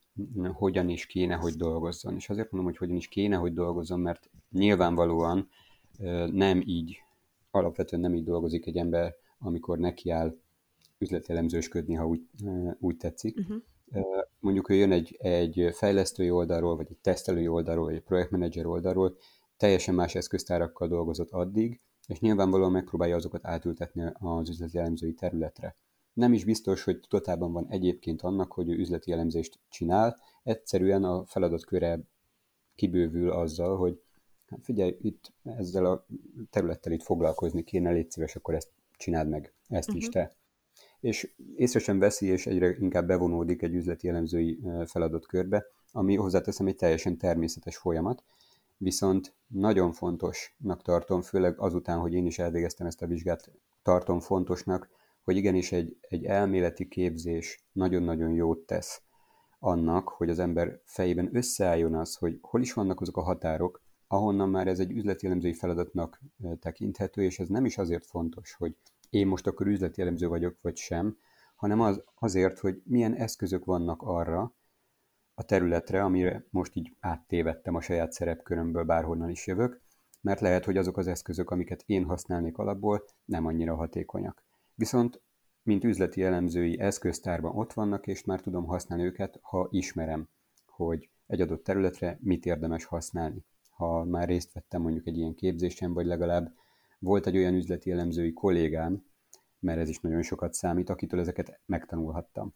hogyan 0.53 0.89
is 0.89 1.05
kéne, 1.05 1.35
hogy 1.35 1.53
dolgozzon. 1.53 2.15
És 2.15 2.29
azért 2.29 2.51
mondom, 2.51 2.71
hogy 2.71 2.79
hogyan 2.79 2.95
is 2.95 3.07
kéne, 3.07 3.35
hogy 3.35 3.53
dolgozzon, 3.53 3.99
mert 3.99 4.29
nyilvánvalóan 4.51 5.49
nem 6.31 6.61
így, 6.65 6.97
alapvetően 7.51 8.01
nem 8.01 8.15
így 8.15 8.23
dolgozik 8.23 8.65
egy 8.65 8.77
ember, 8.77 9.15
amikor 9.39 9.77
nekiáll 9.77 10.37
üzletelemzősködni, 10.97 11.93
ha 11.93 12.07
úgy, 12.07 12.21
úgy 12.79 12.97
tetszik. 12.97 13.37
Uh-huh. 13.37 13.61
Mondjuk, 14.39 14.67
hogy 14.67 14.75
jön 14.75 14.91
egy, 14.91 15.17
egy 15.19 15.69
fejlesztői 15.73 16.29
oldalról, 16.29 16.75
vagy 16.75 16.87
egy 16.89 16.97
tesztelői 17.01 17.47
oldalról, 17.47 17.85
vagy 17.85 17.95
egy 17.95 18.03
projektmenedzser 18.03 18.65
oldalról, 18.65 19.17
teljesen 19.57 19.95
más 19.95 20.15
eszköztárakkal 20.15 20.87
dolgozott 20.87 21.31
addig, 21.31 21.79
és 22.07 22.19
nyilvánvalóan 22.19 22.71
megpróbálja 22.71 23.15
azokat 23.15 23.45
átültetni 23.45 24.11
az 24.13 24.49
üzleti 24.49 24.77
elemzői 24.77 25.13
területre. 25.13 25.75
Nem 26.13 26.33
is 26.33 26.43
biztos, 26.43 26.83
hogy 26.83 26.99
tudatában 26.99 27.51
van 27.51 27.67
egyébként 27.69 28.21
annak, 28.21 28.51
hogy 28.51 28.69
ő 28.69 28.73
üzleti 28.73 29.11
elemzést 29.11 29.59
csinál, 29.69 30.17
egyszerűen 30.43 31.03
a 31.03 31.25
feladatköre 31.25 31.99
kibővül 32.75 33.29
azzal, 33.29 33.77
hogy 33.77 34.01
hát 34.51 34.59
figyelj, 34.63 34.97
itt 35.01 35.33
ezzel 35.43 35.85
a 35.85 36.05
területtel 36.49 36.91
itt 36.91 37.03
foglalkozni 37.03 37.63
kéne, 37.63 37.91
légy 37.91 38.11
szíves, 38.11 38.35
akkor 38.35 38.55
ezt 38.55 38.69
csináld 38.97 39.29
meg, 39.29 39.53
ezt 39.67 39.87
uh-huh. 39.87 40.03
is 40.03 40.09
mhm. 40.09 40.17
te. 40.17 40.31
És 40.99 41.33
észre 41.55 41.79
sem 41.79 41.99
veszi, 41.99 42.27
és 42.27 42.47
egyre 42.47 42.75
inkább 42.79 43.07
bevonódik 43.07 43.61
egy 43.61 43.73
üzleti 43.73 44.07
elemzői 44.07 44.59
feladatkörbe, 44.85 45.65
ami 45.91 46.15
hozzáteszem 46.15 46.67
egy 46.67 46.75
teljesen 46.75 47.17
természetes 47.17 47.77
folyamat, 47.77 48.23
viszont 48.77 49.33
nagyon 49.47 49.91
fontosnak 49.91 50.81
tartom, 50.81 51.21
főleg 51.21 51.59
azután, 51.59 51.99
hogy 51.99 52.13
én 52.13 52.25
is 52.25 52.39
elvégeztem 52.39 52.87
ezt 52.87 53.01
a 53.01 53.07
vizsgát, 53.07 53.51
tartom 53.83 54.19
fontosnak, 54.19 54.89
hogy 55.23 55.35
igenis 55.35 55.71
egy, 55.71 55.97
egy 56.01 56.25
elméleti 56.25 56.87
képzés 56.87 57.63
nagyon-nagyon 57.71 58.31
jót 58.31 58.59
tesz 58.59 59.01
annak, 59.59 60.09
hogy 60.09 60.29
az 60.29 60.39
ember 60.39 60.81
fejében 60.83 61.29
összeálljon 61.35 61.95
az, 61.95 62.15
hogy 62.15 62.37
hol 62.41 62.61
is 62.61 62.73
vannak 62.73 63.01
azok 63.01 63.17
a 63.17 63.21
határok, 63.21 63.80
ahonnan 64.11 64.49
már 64.49 64.67
ez 64.67 64.79
egy 64.79 64.91
üzleti 64.91 65.25
elemzői 65.25 65.53
feladatnak 65.53 66.21
tekinthető, 66.59 67.23
és 67.23 67.39
ez 67.39 67.47
nem 67.47 67.65
is 67.65 67.77
azért 67.77 68.05
fontos, 68.05 68.53
hogy 68.53 68.75
én 69.09 69.27
most 69.27 69.47
akkor 69.47 69.67
üzleti 69.67 70.01
elemző 70.01 70.27
vagyok, 70.27 70.57
vagy 70.61 70.77
sem, 70.77 71.17
hanem 71.55 71.81
az, 71.81 72.03
azért, 72.15 72.59
hogy 72.59 72.81
milyen 72.85 73.13
eszközök 73.13 73.65
vannak 73.65 74.01
arra 74.01 74.55
a 75.33 75.43
területre, 75.43 76.03
amire 76.03 76.45
most 76.49 76.75
így 76.75 76.95
áttévettem 76.99 77.75
a 77.75 77.81
saját 77.81 78.11
szerepkörömből, 78.11 78.83
bárhonnan 78.83 79.29
is 79.29 79.47
jövök, 79.47 79.81
mert 80.21 80.39
lehet, 80.39 80.65
hogy 80.65 80.77
azok 80.77 80.97
az 80.97 81.07
eszközök, 81.07 81.49
amiket 81.49 81.83
én 81.85 82.03
használnék 82.03 82.57
alapból, 82.57 83.05
nem 83.25 83.45
annyira 83.45 83.75
hatékonyak. 83.75 84.43
Viszont, 84.75 85.21
mint 85.63 85.83
üzleti 85.83 86.23
elemzői 86.23 86.79
eszköztárban 86.79 87.55
ott 87.55 87.73
vannak, 87.73 88.07
és 88.07 88.23
már 88.23 88.41
tudom 88.41 88.65
használni 88.65 89.05
őket, 89.05 89.39
ha 89.41 89.67
ismerem, 89.71 90.29
hogy 90.65 91.09
egy 91.27 91.41
adott 91.41 91.63
területre 91.63 92.17
mit 92.21 92.45
érdemes 92.45 92.85
használni 92.85 93.45
ha 93.81 94.03
már 94.03 94.27
részt 94.27 94.53
vettem 94.53 94.81
mondjuk 94.81 95.07
egy 95.07 95.17
ilyen 95.17 95.35
képzésen, 95.35 95.93
vagy 95.93 96.05
legalább 96.05 96.53
volt 96.99 97.27
egy 97.27 97.37
olyan 97.37 97.53
üzleti 97.53 97.91
elemzői 97.91 98.33
kollégám, 98.33 99.03
mert 99.59 99.79
ez 99.79 99.89
is 99.89 99.99
nagyon 99.99 100.21
sokat 100.21 100.53
számít, 100.53 100.89
akitől 100.89 101.19
ezeket 101.19 101.59
megtanulhattam. 101.65 102.53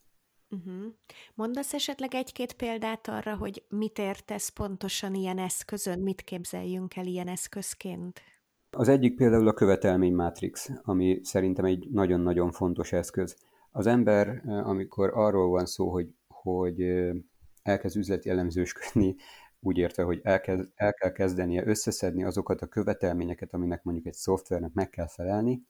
Uh-huh. 0.49 0.93
Mondasz 1.33 1.73
esetleg 1.73 2.13
egy-két 2.13 2.53
példát 2.53 3.07
arra, 3.07 3.35
hogy 3.35 3.63
mit 3.69 3.99
értesz 3.99 4.49
pontosan 4.49 5.13
ilyen 5.13 5.37
eszközön, 5.37 5.99
mit 5.99 6.21
képzeljünk 6.21 6.95
el 6.95 7.05
ilyen 7.05 7.27
eszközként? 7.27 8.21
Az 8.69 8.87
egyik 8.87 9.15
például 9.15 9.47
a 9.47 9.53
követelmény 9.53 10.13
matrix, 10.13 10.69
ami 10.83 11.19
szerintem 11.23 11.65
egy 11.65 11.87
nagyon-nagyon 11.91 12.51
fontos 12.51 12.91
eszköz. 12.91 13.37
Az 13.71 13.87
ember, 13.87 14.41
amikor 14.45 15.11
arról 15.13 15.49
van 15.49 15.65
szó, 15.65 15.91
hogy, 15.91 16.07
hogy 16.27 16.81
elkezd 17.61 17.97
üzleti 17.97 18.29
elemzősködni, 18.29 19.15
úgy 19.65 19.77
értve, 19.77 20.03
hogy 20.03 20.19
el 20.23 20.41
kell, 20.41 20.65
el 20.75 20.93
kell 20.93 21.11
kezdenie 21.11 21.65
összeszedni 21.65 22.23
azokat 22.23 22.61
a 22.61 22.67
követelményeket, 22.67 23.53
aminek 23.53 23.83
mondjuk 23.83 24.05
egy 24.05 24.13
szoftvernek 24.13 24.73
meg 24.73 24.89
kell 24.89 25.07
felelni, 25.07 25.63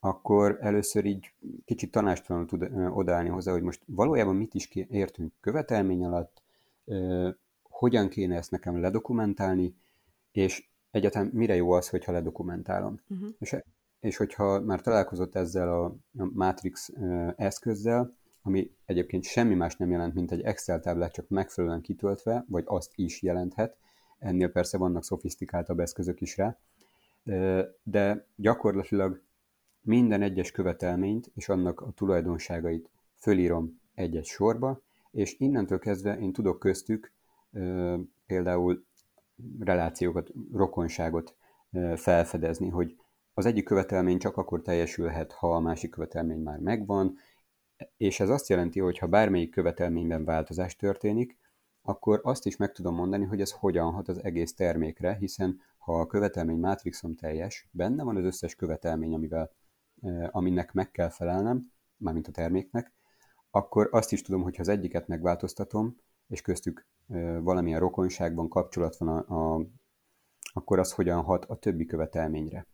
akkor 0.00 0.58
először 0.60 1.04
így 1.04 1.32
kicsit 1.64 1.90
tanástalanul 1.90 2.48
tud 2.48 2.70
odállni 2.90 3.28
hozzá, 3.28 3.52
hogy 3.52 3.62
most 3.62 3.82
valójában 3.86 4.36
mit 4.36 4.54
is 4.54 4.68
értünk 4.74 5.32
követelmény 5.40 6.04
alatt, 6.04 6.42
hogyan 7.62 8.08
kéne 8.08 8.36
ezt 8.36 8.50
nekem 8.50 8.80
ledokumentálni, 8.80 9.74
és 10.32 10.68
egyáltalán 10.90 11.30
mire 11.32 11.54
jó 11.54 11.70
az, 11.70 11.88
hogyha 11.88 12.12
ledokumentálom. 12.12 13.00
Uh-huh. 13.08 13.28
És, 13.38 13.56
és 14.00 14.16
hogyha 14.16 14.60
már 14.60 14.80
találkozott 14.80 15.34
ezzel 15.34 15.68
a, 15.68 15.84
a 16.18 16.30
Matrix 16.32 16.92
eszközzel, 17.36 18.16
ami 18.46 18.70
egyébként 18.84 19.24
semmi 19.24 19.54
más 19.54 19.76
nem 19.76 19.90
jelent, 19.90 20.14
mint 20.14 20.32
egy 20.32 20.40
Excel 20.40 20.80
táblát 20.80 21.12
csak 21.12 21.28
megfelelően 21.28 21.80
kitöltve, 21.80 22.44
vagy 22.48 22.64
azt 22.66 22.92
is 22.94 23.22
jelenthet. 23.22 23.76
Ennél 24.18 24.48
persze 24.48 24.78
vannak 24.78 25.04
szofisztikáltabb 25.04 25.80
eszközök 25.80 26.20
is 26.20 26.36
rá, 26.36 26.58
de 27.82 28.26
gyakorlatilag 28.36 29.22
minden 29.80 30.22
egyes 30.22 30.50
követelményt 30.50 31.30
és 31.34 31.48
annak 31.48 31.80
a 31.80 31.90
tulajdonságait 31.90 32.90
fölírom 33.16 33.80
egy-egy 33.94 34.24
sorba, 34.24 34.82
és 35.10 35.36
innentől 35.38 35.78
kezdve 35.78 36.18
én 36.18 36.32
tudok 36.32 36.58
köztük 36.58 37.12
például 38.26 38.84
relációkat, 39.58 40.30
rokonságot 40.52 41.34
felfedezni, 41.94 42.68
hogy 42.68 42.96
az 43.34 43.46
egyik 43.46 43.64
követelmény 43.64 44.18
csak 44.18 44.36
akkor 44.36 44.62
teljesülhet, 44.62 45.32
ha 45.32 45.54
a 45.54 45.60
másik 45.60 45.90
követelmény 45.90 46.40
már 46.40 46.58
megvan, 46.58 47.16
és 47.96 48.20
ez 48.20 48.28
azt 48.28 48.48
jelenti, 48.48 48.80
hogy 48.80 48.98
ha 48.98 49.06
bármelyik 49.06 49.50
követelményben 49.50 50.24
változás 50.24 50.76
történik, 50.76 51.38
akkor 51.82 52.20
azt 52.22 52.46
is 52.46 52.56
meg 52.56 52.72
tudom 52.72 52.94
mondani, 52.94 53.24
hogy 53.24 53.40
ez 53.40 53.50
hogyan 53.50 53.92
hat 53.92 54.08
az 54.08 54.24
egész 54.24 54.54
termékre, 54.54 55.14
hiszen 55.14 55.60
ha 55.78 56.00
a 56.00 56.06
követelmény 56.06 56.58
mátrixom 56.58 57.14
teljes, 57.14 57.68
benne 57.70 58.02
van 58.02 58.16
az 58.16 58.24
összes 58.24 58.54
követelmény, 58.54 59.14
amivel, 59.14 59.50
aminek 60.30 60.72
meg 60.72 60.90
kell 60.90 61.08
felelnem, 61.08 61.72
mármint 61.96 62.28
a 62.28 62.32
terméknek, 62.32 62.92
akkor 63.50 63.88
azt 63.92 64.12
is 64.12 64.22
tudom, 64.22 64.42
hogy 64.42 64.56
ha 64.56 64.62
az 64.62 64.68
egyiket 64.68 65.06
megváltoztatom, 65.06 65.96
és 66.28 66.40
köztük 66.40 66.86
valamilyen 67.40 67.80
rokonságban 67.80 68.48
kapcsolat 68.48 68.96
van, 68.96 69.08
a, 69.08 69.54
a, 69.54 69.66
akkor 70.52 70.78
az 70.78 70.92
hogyan 70.92 71.22
hat 71.22 71.44
a 71.44 71.56
többi 71.56 71.86
követelményre. 71.86 72.66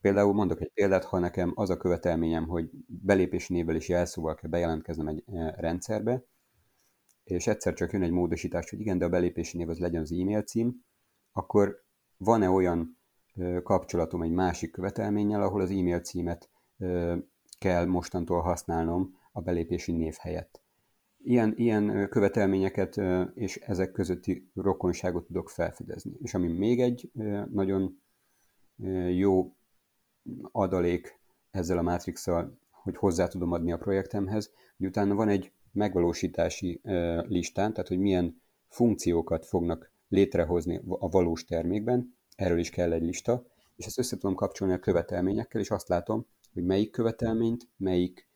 Például 0.00 0.32
mondok 0.32 0.60
egy 0.60 0.72
példát, 0.74 1.04
ha 1.04 1.18
nekem 1.18 1.52
az 1.54 1.70
a 1.70 1.76
követelményem, 1.76 2.48
hogy 2.48 2.70
belépési 2.86 3.52
névvel 3.52 3.76
és 3.76 3.88
jelszóval 3.88 4.34
kell 4.34 4.50
bejelentkeznem 4.50 5.06
egy 5.06 5.24
e, 5.26 5.54
rendszerbe, 5.58 6.24
és 7.24 7.46
egyszer 7.46 7.74
csak 7.74 7.92
jön 7.92 8.02
egy 8.02 8.10
módosítás, 8.10 8.70
hogy 8.70 8.80
igen, 8.80 8.98
de 8.98 9.04
a 9.04 9.08
belépési 9.08 9.56
név 9.56 9.68
az 9.68 9.78
legyen 9.78 10.00
az 10.00 10.12
e-mail 10.12 10.42
cím, 10.42 10.84
akkor 11.32 11.84
van-e 12.16 12.50
olyan 12.50 12.98
kapcsolatom 13.62 14.22
egy 14.22 14.30
másik 14.30 14.70
követelménnyel, 14.70 15.42
ahol 15.42 15.60
az 15.60 15.70
e-mail 15.70 16.00
címet 16.00 16.50
kell 17.58 17.84
mostantól 17.86 18.40
használnom 18.40 19.18
a 19.32 19.40
belépési 19.40 19.92
név 19.92 20.14
helyett. 20.20 20.62
ilyen, 21.18 21.52
ilyen 21.56 22.08
követelményeket 22.08 23.00
és 23.34 23.56
ezek 23.56 23.92
közötti 23.92 24.50
rokonságot 24.54 25.26
tudok 25.26 25.50
felfedezni. 25.50 26.12
És 26.22 26.34
ami 26.34 26.48
még 26.48 26.80
egy 26.80 27.10
nagyon 27.50 28.02
jó 29.10 29.54
adalék 30.52 31.18
ezzel 31.50 31.78
a 31.78 31.82
matrix 31.82 32.26
hogy 32.70 32.96
hozzá 32.96 33.26
tudom 33.26 33.52
adni 33.52 33.72
a 33.72 33.78
projektemhez, 33.78 34.52
hogy 34.76 34.86
utána 34.86 35.14
van 35.14 35.28
egy 35.28 35.52
megvalósítási 35.72 36.80
listán, 37.28 37.72
tehát 37.72 37.88
hogy 37.88 37.98
milyen 37.98 38.42
funkciókat 38.68 39.46
fognak 39.46 39.90
létrehozni 40.08 40.80
a 40.88 41.08
valós 41.08 41.44
termékben, 41.44 42.16
erről 42.36 42.58
is 42.58 42.70
kell 42.70 42.92
egy 42.92 43.02
lista, 43.02 43.46
és 43.76 43.86
ezt 43.86 43.98
össze 43.98 44.16
tudom 44.16 44.34
kapcsolni 44.34 44.72
a 44.74 44.78
követelményekkel, 44.78 45.60
és 45.60 45.70
azt 45.70 45.88
látom, 45.88 46.26
hogy 46.52 46.64
melyik 46.64 46.90
követelményt, 46.90 47.68
melyik 47.76 48.28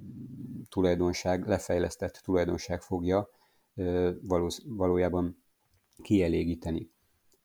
tulajdonság, 0.68 1.46
lefejlesztett 1.46 2.20
tulajdonság 2.24 2.82
fogja 2.82 3.30
valós, 4.22 4.60
valójában 4.66 5.42
kielégíteni. 6.02 6.90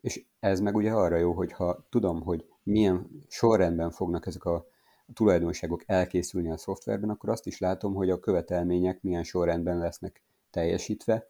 És 0.01 0.25
ez 0.39 0.59
meg 0.59 0.75
ugye 0.75 0.91
arra 0.91 1.17
jó, 1.17 1.33
hogyha 1.33 1.85
tudom, 1.89 2.21
hogy 2.21 2.48
milyen 2.63 3.23
sorrendben 3.27 3.91
fognak 3.91 4.25
ezek 4.25 4.45
a 4.45 4.67
tulajdonságok 5.13 5.83
elkészülni 5.85 6.49
a 6.49 6.57
szoftverben, 6.57 7.09
akkor 7.09 7.29
azt 7.29 7.45
is 7.45 7.59
látom, 7.59 7.93
hogy 7.93 8.09
a 8.09 8.19
követelmények 8.19 9.01
milyen 9.01 9.23
sorrendben 9.23 9.77
lesznek 9.77 10.23
teljesítve, 10.49 11.29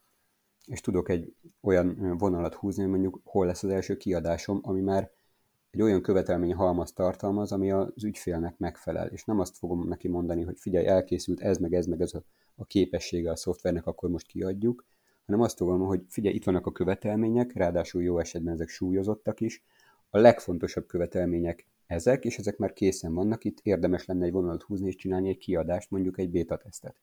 és 0.65 0.81
tudok 0.81 1.09
egy 1.09 1.35
olyan 1.61 2.17
vonalat 2.17 2.53
húzni, 2.53 2.81
hogy 2.81 2.91
mondjuk 2.91 3.21
hol 3.23 3.45
lesz 3.45 3.63
az 3.63 3.69
első 3.69 3.97
kiadásom, 3.97 4.59
ami 4.63 4.81
már 4.81 5.11
egy 5.71 5.81
olyan 5.81 6.01
követelmény 6.01 6.53
halmaz 6.53 6.93
tartalmaz, 6.93 7.51
ami 7.51 7.71
az 7.71 8.03
ügyfélnek 8.03 8.57
megfelel, 8.57 9.07
és 9.07 9.25
nem 9.25 9.39
azt 9.39 9.57
fogom 9.57 9.87
neki 9.87 10.07
mondani, 10.07 10.43
hogy 10.43 10.59
figyelj, 10.59 10.85
elkészült 10.85 11.39
ez, 11.39 11.57
meg 11.57 11.73
ez, 11.73 11.85
meg 11.85 12.01
ez 12.01 12.13
a, 12.13 12.23
a 12.55 12.65
képessége 12.65 13.31
a 13.31 13.35
szoftvernek, 13.35 13.85
akkor 13.85 14.09
most 14.09 14.27
kiadjuk, 14.27 14.85
hanem 15.25 15.41
azt 15.41 15.57
fogom, 15.57 15.81
hogy 15.81 16.01
figyelj, 16.07 16.35
itt 16.35 16.43
vannak 16.43 16.65
a 16.65 16.71
követelmények, 16.71 17.53
ráadásul 17.53 18.03
jó 18.03 18.19
esetben 18.19 18.53
ezek 18.53 18.67
súlyozottak 18.67 19.41
is, 19.41 19.63
a 20.09 20.17
legfontosabb 20.17 20.85
követelmények 20.85 21.67
ezek, 21.85 22.23
és 22.23 22.37
ezek 22.37 22.57
már 22.57 22.73
készen 22.73 23.13
vannak, 23.13 23.43
itt 23.43 23.59
érdemes 23.63 24.05
lenne 24.05 24.25
egy 24.25 24.31
vonalat 24.31 24.63
húzni 24.63 24.87
és 24.87 24.95
csinálni 24.95 25.29
egy 25.29 25.37
kiadást, 25.37 25.89
mondjuk 25.89 26.19
egy 26.19 26.29
beta 26.29 26.57
tesztet. 26.57 27.01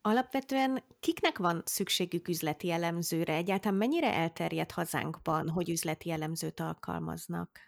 Alapvetően 0.00 0.82
kiknek 1.00 1.38
van 1.38 1.62
szükségük 1.64 2.28
üzleti 2.28 2.70
elemzőre? 2.70 3.34
Egyáltalán 3.34 3.78
mennyire 3.78 4.14
elterjedt 4.14 4.70
hazánkban, 4.70 5.48
hogy 5.48 5.70
üzleti 5.70 6.10
elemzőt 6.10 6.60
alkalmaznak? 6.60 7.58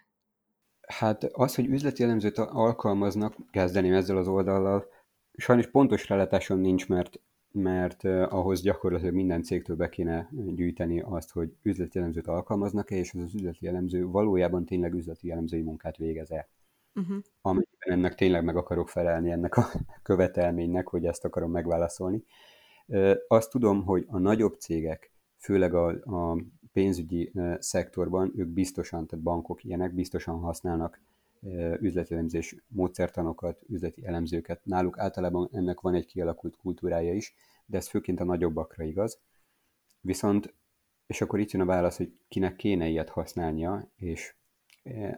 Hát 0.87 1.23
az, 1.23 1.55
hogy 1.55 1.65
üzleti 1.65 2.03
elemzőt 2.03 2.37
alkalmaznak, 2.37 3.35
kezdeném 3.51 3.93
ezzel 3.93 4.17
az 4.17 4.27
oldallal, 4.27 4.87
sajnos 5.37 5.67
pontos 5.67 6.07
rálátásom 6.09 6.59
nincs, 6.59 6.87
mert, 6.87 7.19
mert 7.55 8.03
ahhoz 8.03 8.61
gyakorlatilag 8.61 9.13
minden 9.13 9.43
cégtől 9.43 9.75
be 9.75 9.89
kéne 9.89 10.29
gyűjteni 10.31 11.01
azt, 11.01 11.31
hogy 11.31 11.55
üzleti 11.61 11.99
elemzőt 11.99 12.27
alkalmaznak-e, 12.27 12.95
és 12.95 13.13
az, 13.13 13.21
az 13.21 13.33
üzleti 13.33 13.67
elemző 13.67 14.05
valójában 14.05 14.65
tényleg 14.65 14.93
üzleti 14.93 15.31
elemzői 15.31 15.61
munkát 15.61 15.97
végez-e. 15.97 16.49
Uh-huh. 16.95 17.17
Amennyiben 17.41 17.89
ennek 17.89 18.15
tényleg 18.15 18.43
meg 18.43 18.55
akarok 18.55 18.89
felelni 18.89 19.31
ennek 19.31 19.57
a 19.57 19.65
követelménynek, 20.03 20.87
hogy 20.87 21.05
ezt 21.05 21.25
akarom 21.25 21.51
megválaszolni. 21.51 22.23
Azt 23.27 23.49
tudom, 23.49 23.83
hogy 23.83 24.05
a 24.07 24.17
nagyobb 24.17 24.59
cégek, 24.59 25.11
főleg 25.37 25.73
a, 25.73 25.87
a 25.89 26.37
pénzügyi 26.73 27.31
szektorban 27.59 28.33
ők 28.35 28.47
biztosan, 28.47 29.07
tehát 29.07 29.25
bankok 29.25 29.63
ilyenek, 29.63 29.93
biztosan 29.93 30.39
használnak 30.39 31.01
üzleti 31.79 32.13
elemzés 32.13 32.55
módszertanokat, 32.67 33.61
üzleti 33.67 34.05
elemzőket. 34.05 34.65
Náluk 34.65 34.99
általában 34.99 35.49
ennek 35.51 35.79
van 35.79 35.93
egy 35.93 36.05
kialakult 36.05 36.55
kultúrája 36.55 37.13
is, 37.13 37.35
de 37.65 37.77
ez 37.77 37.87
főként 37.87 38.19
a 38.19 38.23
nagyobbakra 38.23 38.83
igaz. 38.83 39.21
Viszont, 40.01 40.53
és 41.07 41.21
akkor 41.21 41.39
itt 41.39 41.51
jön 41.51 41.61
a 41.61 41.65
válasz, 41.65 41.97
hogy 41.97 42.17
kinek 42.27 42.55
kéne 42.55 42.87
ilyet 42.87 43.09
használnia, 43.09 43.91
és 43.95 44.35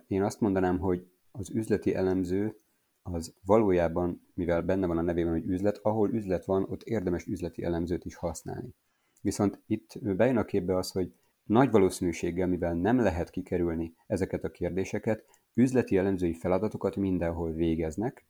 én 0.07 0.24
azt 0.24 0.39
mondanám, 0.39 0.79
hogy 0.79 1.07
az 1.31 1.50
üzleti 1.50 1.93
elemző 1.93 2.60
az 3.01 3.36
valójában, 3.46 4.27
mivel 4.34 4.62
benne 4.62 4.88
van 4.88 4.98
a 4.98 5.01
nevében, 5.01 5.31
hogy 5.31 5.46
üzlet, 5.46 5.77
ahol 5.77 6.13
üzlet 6.13 6.46
van, 6.46 6.63
ott 6.63 6.83
érdemes 6.83 7.25
üzleti 7.25 7.63
elemzőt 7.63 8.05
is 8.05 8.16
használni. 8.16 8.75
Viszont 9.22 9.61
itt 9.68 10.00
bejön 10.01 10.37
a 10.37 10.46
képbe 10.46 10.75
az, 10.75 10.92
hogy 10.92 11.13
nagy 11.44 11.72
valószínűséggel, 11.72 12.48
mivel 12.48 12.74
nem 12.74 13.00
lehet 13.00 13.29
kikerülni 13.29 13.96
ezeket 14.07 14.44
a 14.44 14.51
kérdéseket, 14.51 15.25
üzleti 15.57 15.98
elemzői 15.98 16.33
feladatokat 16.33 16.96
mindenhol 16.96 17.51
végeznek, 17.51 18.25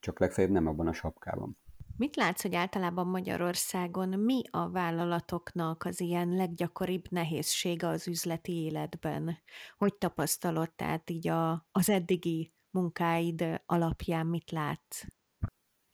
csak 0.00 0.18
legfeljebb 0.18 0.52
nem 0.52 0.66
abban 0.66 0.86
a 0.86 0.92
sapkában. 0.92 1.58
Mit 1.96 2.16
látsz, 2.16 2.42
hogy 2.42 2.54
általában 2.54 3.06
Magyarországon 3.06 4.08
mi 4.08 4.42
a 4.50 4.70
vállalatoknak 4.70 5.84
az 5.84 6.00
ilyen 6.00 6.28
leggyakoribb 6.28 7.04
nehézsége 7.10 7.86
az 7.86 8.08
üzleti 8.08 8.52
életben? 8.52 9.38
Hogy 9.76 9.94
tapasztalod, 9.94 10.72
tehát 10.72 11.10
így 11.10 11.28
a, 11.28 11.66
az 11.72 11.88
eddigi 11.88 12.52
munkáid 12.70 13.62
alapján 13.66 14.26
mit 14.26 14.50
látsz? 14.50 15.04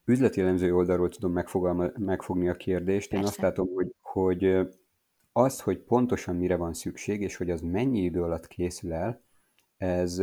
Üzleti 0.04 0.40
elemzői 0.40 0.70
oldalról 0.70 1.08
tudom 1.08 1.32
megfogni 1.94 2.48
a 2.48 2.56
kérdést. 2.56 3.08
Persze. 3.08 3.22
Én 3.22 3.30
azt 3.30 3.40
látom, 3.40 3.68
hogy, 3.74 3.94
hogy 4.00 4.68
az, 5.32 5.60
hogy 5.60 5.78
pontosan 5.78 6.36
mire 6.36 6.56
van 6.56 6.72
szükség, 6.72 7.20
és 7.20 7.36
hogy 7.36 7.50
az 7.50 7.60
mennyi 7.60 8.00
idő 8.00 8.22
alatt 8.22 8.46
készül 8.46 8.92
el, 8.92 9.24
ez, 9.76 10.18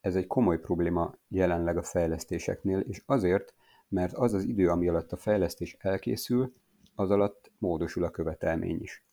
ez 0.00 0.16
egy 0.16 0.26
komoly 0.26 0.60
probléma 0.60 1.14
jelenleg 1.28 1.76
a 1.76 1.82
fejlesztéseknél, 1.82 2.78
és 2.78 3.02
azért, 3.06 3.54
mert 3.88 4.12
az 4.12 4.32
az 4.32 4.44
idő, 4.44 4.68
ami 4.68 4.88
alatt 4.88 5.12
a 5.12 5.16
fejlesztés 5.16 5.76
elkészül, 5.80 6.54
az 6.94 7.10
alatt 7.10 7.50
módosul 7.58 8.04
a 8.04 8.10
követelmény 8.10 8.80
is. 8.80 9.04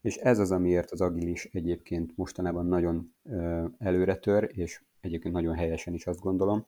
És 0.00 0.16
ez 0.16 0.38
az, 0.38 0.50
amiért 0.50 0.90
az 0.90 1.00
agilis 1.00 1.44
egyébként 1.44 2.16
mostanában 2.16 2.66
nagyon 2.66 3.14
előre 3.78 4.16
tör, 4.16 4.50
és 4.52 4.82
egyébként 5.00 5.34
nagyon 5.34 5.54
helyesen 5.54 5.94
is 5.94 6.06
azt 6.06 6.20
gondolom, 6.20 6.66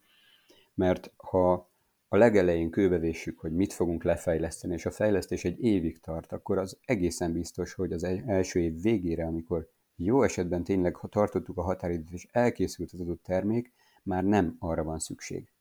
mert 0.75 1.13
ha 1.17 1.71
a 2.09 2.17
legelején 2.17 2.71
kőbevésük, 2.71 3.39
hogy 3.39 3.53
mit 3.53 3.73
fogunk 3.73 4.03
lefejleszteni, 4.03 4.75
és 4.75 4.87
a 4.87 4.91
fejlesztés 4.91 5.45
egy 5.45 5.61
évig 5.61 6.01
tart, 6.01 6.33
akkor 6.33 6.59
az 6.59 6.79
egészen 6.85 7.33
biztos, 7.33 7.75
hogy 7.75 7.93
az 7.93 8.05
első 8.27 8.61
év 8.61 8.83
végére, 8.83 9.27
amikor 9.27 9.69
jó 9.99 10.23
esetben 10.23 10.65
tényleg 10.65 10.97
ha 10.97 11.09
tartottuk 11.09 11.59
a 11.59 11.63
határidőt, 11.63 12.11
és 12.11 12.27
elkészült 12.31 12.93
az 12.93 13.01
adott 13.01 13.23
termék, 13.23 13.73
már 14.03 14.25
nem 14.25 14.57
arra 14.59 14.85
van 14.85 14.99
szükség. 14.99 15.53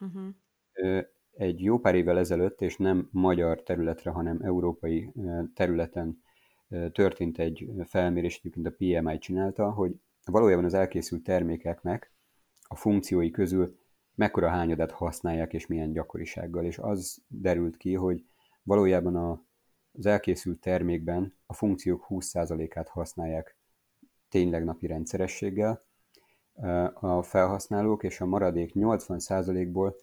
Uh-huh. 0.00 1.04
Egy 1.30 1.62
jó 1.62 1.78
pár 1.78 1.94
évvel 1.94 2.18
ezelőtt, 2.18 2.60
és 2.60 2.76
nem 2.76 3.08
magyar 3.12 3.62
területre, 3.62 4.10
hanem 4.10 4.40
európai 4.42 5.12
területen 5.54 6.22
történt 6.92 7.38
egy 7.38 7.70
felmérés, 7.84 8.38
egyébként 8.38 8.66
a 8.66 8.74
PMI 8.76 9.18
csinálta, 9.18 9.70
hogy 9.70 9.94
valójában 10.24 10.64
az 10.64 10.74
elkészült 10.74 11.22
termékeknek 11.22 12.12
a 12.68 12.76
funkciói 12.76 13.30
közül 13.30 13.78
mekkora 14.14 14.48
hányadat 14.48 14.90
használják 14.90 15.52
és 15.52 15.66
milyen 15.66 15.92
gyakorisággal. 15.92 16.64
És 16.64 16.78
az 16.78 17.22
derült 17.26 17.76
ki, 17.76 17.94
hogy 17.94 18.24
valójában 18.62 19.16
a, 19.16 19.44
az 19.92 20.06
elkészült 20.06 20.60
termékben 20.60 21.34
a 21.46 21.54
funkciók 21.54 22.06
20%-át 22.08 22.88
használják 22.88 23.56
tényleg 24.30 24.64
napi 24.64 24.86
rendszerességgel 24.86 25.84
a 26.94 27.22
felhasználók, 27.22 28.02
és 28.02 28.20
a 28.20 28.26
maradék 28.26 28.72
80%-ból 28.74 29.96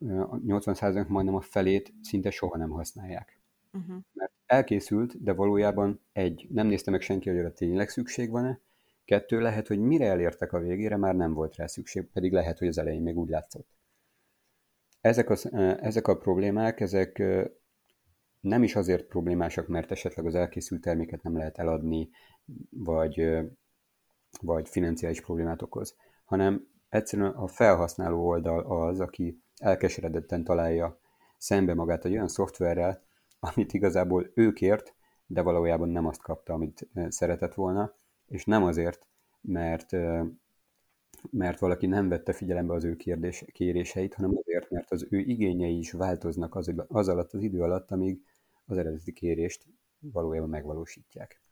80% 0.00 1.06
majdnem 1.06 1.34
a 1.34 1.40
felét 1.40 1.92
szinte 2.02 2.30
soha 2.30 2.56
nem 2.56 2.70
használják. 2.70 3.40
Uh-huh. 3.72 3.96
Mert 4.12 4.32
elkészült, 4.46 5.22
de 5.22 5.32
valójában 5.32 6.00
egy, 6.12 6.46
nem 6.50 6.66
nézte 6.66 6.90
meg 6.90 7.00
senki, 7.00 7.28
hogy 7.28 7.38
arra 7.38 7.52
tényleg 7.52 7.88
szükség 7.88 8.30
van-e, 8.30 8.60
Kettő 9.04 9.40
lehet, 9.40 9.66
hogy 9.66 9.78
mire 9.78 10.06
elértek 10.06 10.52
a 10.52 10.58
végére, 10.58 10.96
már 10.96 11.14
nem 11.14 11.32
volt 11.32 11.56
rá 11.56 11.66
szükség, 11.66 12.10
pedig 12.12 12.32
lehet, 12.32 12.58
hogy 12.58 12.68
az 12.68 12.78
elején 12.78 13.02
még 13.02 13.18
úgy 13.18 13.28
látszott. 13.28 13.68
Ezek, 15.00 15.30
az, 15.30 15.52
ezek 15.80 16.08
a 16.08 16.16
problémák, 16.16 16.80
ezek 16.80 17.22
nem 18.40 18.62
is 18.62 18.76
azért 18.76 19.04
problémásak, 19.04 19.66
mert 19.66 19.90
esetleg 19.90 20.26
az 20.26 20.34
elkészült 20.34 20.80
terméket 20.80 21.22
nem 21.22 21.36
lehet 21.36 21.58
eladni, 21.58 22.08
vagy, 22.70 23.38
vagy 24.40 24.68
financiális 24.68 25.20
problémát 25.20 25.62
okoz, 25.62 25.96
hanem 26.24 26.68
egyszerűen 26.88 27.30
a 27.30 27.46
felhasználó 27.46 28.26
oldal 28.26 28.60
az, 28.60 29.00
aki 29.00 29.42
elkeseredetten 29.56 30.44
találja 30.44 31.00
szembe 31.38 31.74
magát 31.74 32.04
egy 32.04 32.12
olyan 32.12 32.28
szoftverrel, 32.28 33.02
amit 33.38 33.72
igazából 33.72 34.30
ő 34.34 34.52
kért, 34.52 34.94
de 35.26 35.42
valójában 35.42 35.88
nem 35.88 36.06
azt 36.06 36.22
kapta, 36.22 36.52
amit 36.52 36.88
szeretett 37.08 37.54
volna, 37.54 37.94
és 38.26 38.44
nem 38.44 38.64
azért, 38.64 39.06
mert, 39.40 39.90
mert 41.30 41.58
valaki 41.58 41.86
nem 41.86 42.08
vette 42.08 42.32
figyelembe 42.32 42.74
az 42.74 42.84
ő 42.84 42.96
kérdés, 42.96 43.44
kéréseit, 43.52 44.14
hanem 44.14 44.36
azért, 44.36 44.70
mert 44.70 44.90
az 44.90 45.06
ő 45.10 45.18
igényei 45.18 45.78
is 45.78 45.92
változnak 45.92 46.54
az, 46.54 46.72
az 46.88 47.08
alatt 47.08 47.32
az 47.32 47.42
idő 47.42 47.62
alatt, 47.62 47.90
amíg 47.90 48.22
az 48.64 48.76
eredeti 48.76 49.12
kérést 49.12 49.66
valójában 49.98 50.48
megvalósítják. 50.48 51.43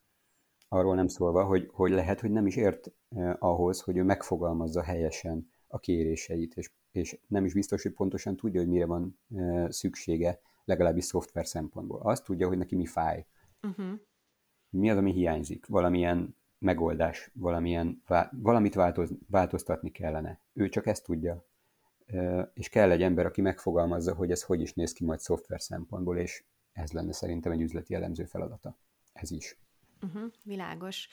Arról 0.73 0.95
nem 0.95 1.09
szólva, 1.09 1.45
hogy, 1.45 1.71
hogy 1.73 1.91
lehet, 1.91 2.21
hogy 2.21 2.31
nem 2.31 2.47
is 2.47 2.57
ért 2.57 2.93
eh, 3.09 3.35
ahhoz, 3.39 3.81
hogy 3.81 3.97
ő 3.97 4.03
megfogalmazza 4.03 4.83
helyesen 4.83 5.51
a 5.67 5.79
kéréseit, 5.79 6.55
és, 6.57 6.73
és 6.93 7.19
nem 7.27 7.45
is 7.45 7.55
biztos, 7.55 7.83
hogy 7.83 7.93
pontosan 7.93 8.37
tudja, 8.37 8.61
hogy 8.61 8.69
mire 8.69 8.87
van 8.87 9.19
eh, 9.35 9.71
szüksége 9.71 10.41
legalábbis 10.65 11.05
szoftver 11.05 11.47
szempontból. 11.47 12.01
Azt 12.03 12.25
tudja, 12.25 12.49
hogy 12.49 12.59
neki 12.59 12.77
mi 12.77 12.87
fáj. 12.87 13.27
Uh-huh. 13.63 14.01
Mi 14.71 14.91
az, 14.91 14.97
ami 14.97 15.13
hiányzik. 15.13 15.67
Valamilyen 15.67 16.37
megoldás, 16.59 17.31
valamilyen, 17.35 18.03
valamit 18.31 18.75
változ, 18.75 19.11
változtatni 19.31 19.91
kellene. 19.91 20.41
Ő 20.53 20.69
csak 20.69 20.87
ezt 20.87 21.05
tudja. 21.05 21.45
És 22.55 22.69
kell 22.69 22.91
egy 22.91 23.03
ember, 23.03 23.27
aki 23.27 23.41
megfogalmazza, 23.41 24.15
hogy 24.15 24.31
ez 24.31 24.43
hogy 24.43 24.61
is 24.61 24.75
néz 24.75 24.93
ki 24.93 25.05
majd 25.05 25.21
szoftver 25.21 25.61
szempontból, 25.61 26.19
és 26.19 26.45
ez 26.73 26.93
lenne 26.93 27.13
szerintem 27.13 27.53
egy 27.53 27.61
üzleti 27.61 27.95
elemző 27.95 28.25
feladata. 28.25 28.77
Ez 29.13 29.31
is. 29.31 29.62
Uh-huh, 30.03 30.33
világos. 30.45 31.09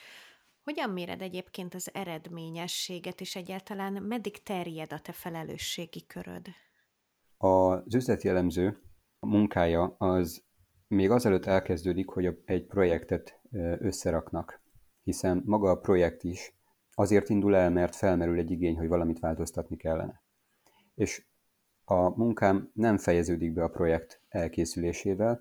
Hogyan 0.63 0.89
méred 0.89 1.21
egyébként 1.21 1.73
az 1.73 1.89
eredményességet, 1.93 3.21
és 3.21 3.36
egyáltalán 3.36 3.93
meddig 3.93 4.43
terjed 4.43 4.93
a 4.93 4.99
te 4.99 5.12
felelősségi 5.12 6.06
köröd? 6.06 6.47
Az 7.38 7.95
üzleti 7.95 8.28
elemző 8.28 8.82
munkája 9.19 9.95
az 9.97 10.43
még 10.88 11.10
azelőtt 11.10 11.45
elkezdődik, 11.45 12.10
hogy 12.10 12.38
egy 12.45 12.65
projektet 12.65 13.39
összeraknak, 13.80 14.62
hiszen 15.04 15.41
maga 15.45 15.69
a 15.69 15.80
projekt 15.80 16.23
is 16.23 16.54
azért 16.93 17.30
indul 17.30 17.56
el, 17.56 17.69
mert 17.69 17.95
felmerül 17.95 18.39
egy 18.39 18.52
igény, 18.52 18.78
hogy 18.78 18.88
valamit 18.88 19.19
változtatni 19.19 19.78
kellene. 19.78 20.23
És 20.95 21.25
a 21.84 22.17
munkám 22.17 22.71
nem 22.73 22.97
fejeződik 22.97 23.54
be 23.54 23.63
a 23.63 23.69
projekt 23.69 24.21
elkészülésével, 24.28 25.39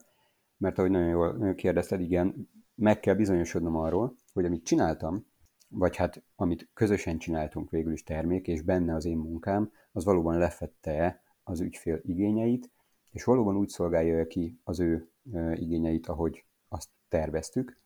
mert 0.57 0.79
ahogy 0.79 0.91
nagyon 0.91 1.09
jól 1.09 1.55
kérdezted, 1.55 2.01
igen, 2.01 2.51
meg 2.79 3.01
kell 3.01 3.15
bizonyosodnom 3.15 3.77
arról, 3.77 4.17
hogy 4.33 4.45
amit 4.45 4.65
csináltam, 4.65 5.27
vagy 5.69 5.97
hát 5.97 6.23
amit 6.37 6.69
közösen 6.75 7.19
csináltunk 7.19 7.71
végül 7.71 7.93
is 7.93 8.03
termék, 8.03 8.47
és 8.47 8.63
benne 8.63 8.95
az 8.95 9.05
én 9.05 9.17
munkám, 9.17 9.73
az 9.93 10.05
valóban 10.05 10.39
lefette 10.39 11.23
az 11.43 11.61
ügyfél 11.61 12.01
igényeit, 12.03 12.71
és 13.11 13.25
valóban 13.25 13.57
úgy 13.57 13.69
szolgálja 13.69 14.27
ki 14.27 14.61
az 14.65 14.81
ő 14.81 15.11
igényeit, 15.55 16.07
ahogy 16.07 16.45
azt 16.69 16.89
terveztük. 17.09 17.81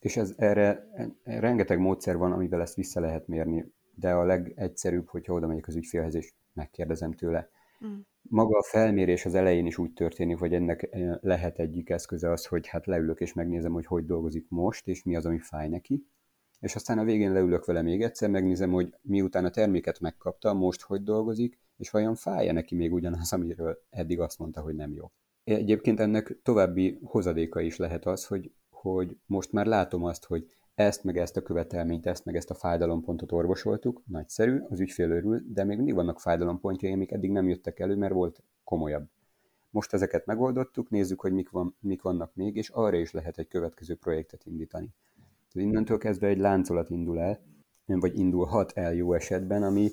És 0.00 0.16
ez 0.16 0.34
erre 0.36 0.88
rengeteg 1.24 1.78
módszer 1.78 2.16
van, 2.16 2.32
amivel 2.32 2.60
ezt 2.60 2.74
vissza 2.74 3.00
lehet 3.00 3.26
mérni, 3.26 3.72
de 3.94 4.12
a 4.12 4.24
legegyszerűbb, 4.24 5.08
hogyha 5.08 5.32
oda 5.32 5.46
megyek 5.46 5.66
az 5.66 5.76
ügyfélhez, 5.76 6.14
és 6.14 6.32
megkérdezem 6.52 7.12
tőle. 7.12 7.48
Mm. 7.86 7.98
Maga 8.32 8.58
a 8.58 8.62
felmérés 8.62 9.24
az 9.24 9.34
elején 9.34 9.66
is 9.66 9.78
úgy 9.78 9.92
történik, 9.92 10.38
hogy 10.38 10.54
ennek 10.54 10.88
lehet 11.20 11.58
egyik 11.58 11.90
eszköze 11.90 12.30
az, 12.30 12.46
hogy 12.46 12.66
hát 12.66 12.86
leülök 12.86 13.20
és 13.20 13.32
megnézem, 13.32 13.72
hogy 13.72 13.86
hogy 13.86 14.04
dolgozik 14.04 14.46
most, 14.48 14.88
és 14.88 15.02
mi 15.02 15.16
az, 15.16 15.26
ami 15.26 15.38
fáj 15.38 15.68
neki. 15.68 16.06
És 16.60 16.74
aztán 16.74 16.98
a 16.98 17.04
végén 17.04 17.32
leülök 17.32 17.64
vele 17.64 17.82
még 17.82 18.02
egyszer, 18.02 18.30
megnézem, 18.30 18.70
hogy 18.70 18.94
miután 19.02 19.44
a 19.44 19.50
terméket 19.50 20.00
megkapta, 20.00 20.54
most 20.54 20.82
hogy 20.82 21.02
dolgozik, 21.02 21.58
és 21.76 21.90
vajon 21.90 22.14
fáj 22.14 22.52
neki 22.52 22.74
még 22.74 22.92
ugyanaz, 22.92 23.32
amiről 23.36 23.82
eddig 23.90 24.20
azt 24.20 24.38
mondta, 24.38 24.60
hogy 24.60 24.74
nem 24.74 24.92
jó. 24.92 25.10
Egyébként 25.44 26.00
ennek 26.00 26.38
további 26.42 26.98
hozadéka 27.02 27.60
is 27.60 27.76
lehet 27.76 28.06
az, 28.06 28.26
hogy, 28.26 28.52
hogy 28.70 29.16
most 29.26 29.52
már 29.52 29.66
látom 29.66 30.04
azt, 30.04 30.24
hogy 30.24 30.46
ezt, 30.82 31.04
meg 31.04 31.16
ezt 31.16 31.36
a 31.36 31.42
követelményt, 31.42 32.06
ezt, 32.06 32.24
meg 32.24 32.36
ezt 32.36 32.50
a 32.50 32.54
fájdalompontot 32.54 33.32
orvosoltuk, 33.32 34.02
nagyszerű, 34.06 34.60
az 34.68 34.80
ügyfél 34.80 35.10
örül, 35.10 35.42
de 35.46 35.64
még 35.64 35.76
mindig 35.76 35.94
vannak 35.94 36.20
fájdalompontjai, 36.20 36.92
amik 36.92 37.12
eddig 37.12 37.30
nem 37.30 37.48
jöttek 37.48 37.78
elő, 37.80 37.96
mert 37.96 38.12
volt 38.12 38.42
komolyabb. 38.64 39.08
Most 39.70 39.92
ezeket 39.92 40.26
megoldottuk, 40.26 40.90
nézzük, 40.90 41.20
hogy 41.20 41.32
mik, 41.32 41.50
van, 41.50 41.76
mik 41.80 42.02
vannak 42.02 42.34
még, 42.34 42.56
és 42.56 42.68
arra 42.68 42.96
is 42.96 43.12
lehet 43.12 43.38
egy 43.38 43.48
következő 43.48 43.94
projektet 43.94 44.46
indítani. 44.46 44.88
Tehát 45.52 45.68
innentől 45.68 45.98
kezdve 45.98 46.26
egy 46.26 46.38
láncolat 46.38 46.90
indul 46.90 47.20
el, 47.20 47.38
vagy 47.86 48.18
indulhat 48.18 48.72
el 48.74 48.94
jó 48.94 49.12
esetben, 49.12 49.62
ami 49.62 49.90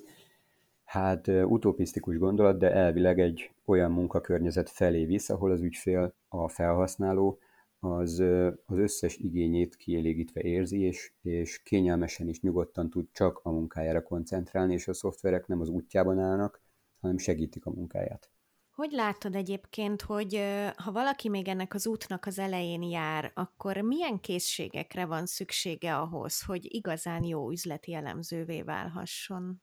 hát 0.83 1.27
utopisztikus 1.27 2.17
gondolat, 2.17 2.57
de 2.57 2.71
elvileg 2.71 3.19
egy 3.19 3.51
olyan 3.65 3.91
munkakörnyezet 3.91 4.69
felé 4.69 5.05
visz, 5.05 5.29
ahol 5.29 5.51
az 5.51 5.61
ügyfél, 5.61 6.13
a 6.27 6.47
felhasználó 6.47 7.39
az, 7.79 8.19
az 8.65 8.77
összes 8.77 9.17
igényét 9.17 9.75
kielégítve 9.75 10.41
érzi, 10.41 10.79
és, 10.79 11.13
és 11.21 11.63
kényelmesen 11.63 12.27
is 12.27 12.41
nyugodtan 12.41 12.89
tud 12.89 13.07
csak 13.11 13.39
a 13.43 13.51
munkájára 13.51 14.03
koncentrálni, 14.03 14.73
és 14.73 14.87
a 14.87 14.93
szoftverek 14.93 15.47
nem 15.47 15.61
az 15.61 15.69
útjában 15.69 16.19
állnak, 16.19 16.61
hanem 17.01 17.17
segítik 17.17 17.65
a 17.65 17.71
munkáját. 17.71 18.31
Hogy 18.71 18.91
látod 18.91 19.35
egyébként, 19.35 20.01
hogy 20.01 20.41
ha 20.75 20.91
valaki 20.91 21.29
még 21.29 21.47
ennek 21.47 21.73
az 21.73 21.87
útnak 21.87 22.25
az 22.25 22.39
elején 22.39 22.81
jár, 22.81 23.31
akkor 23.33 23.77
milyen 23.77 24.19
készségekre 24.19 25.05
van 25.05 25.25
szüksége 25.25 25.95
ahhoz, 25.95 26.41
hogy 26.41 26.75
igazán 26.75 27.23
jó 27.23 27.51
üzleti 27.51 27.93
elemzővé 27.93 28.61
válhasson? 28.61 29.61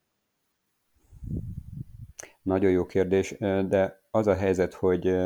Nagyon 2.43 2.71
jó 2.71 2.87
kérdés, 2.87 3.37
de 3.69 4.03
az 4.11 4.27
a 4.27 4.35
helyzet, 4.35 4.75
hogy 4.75 5.17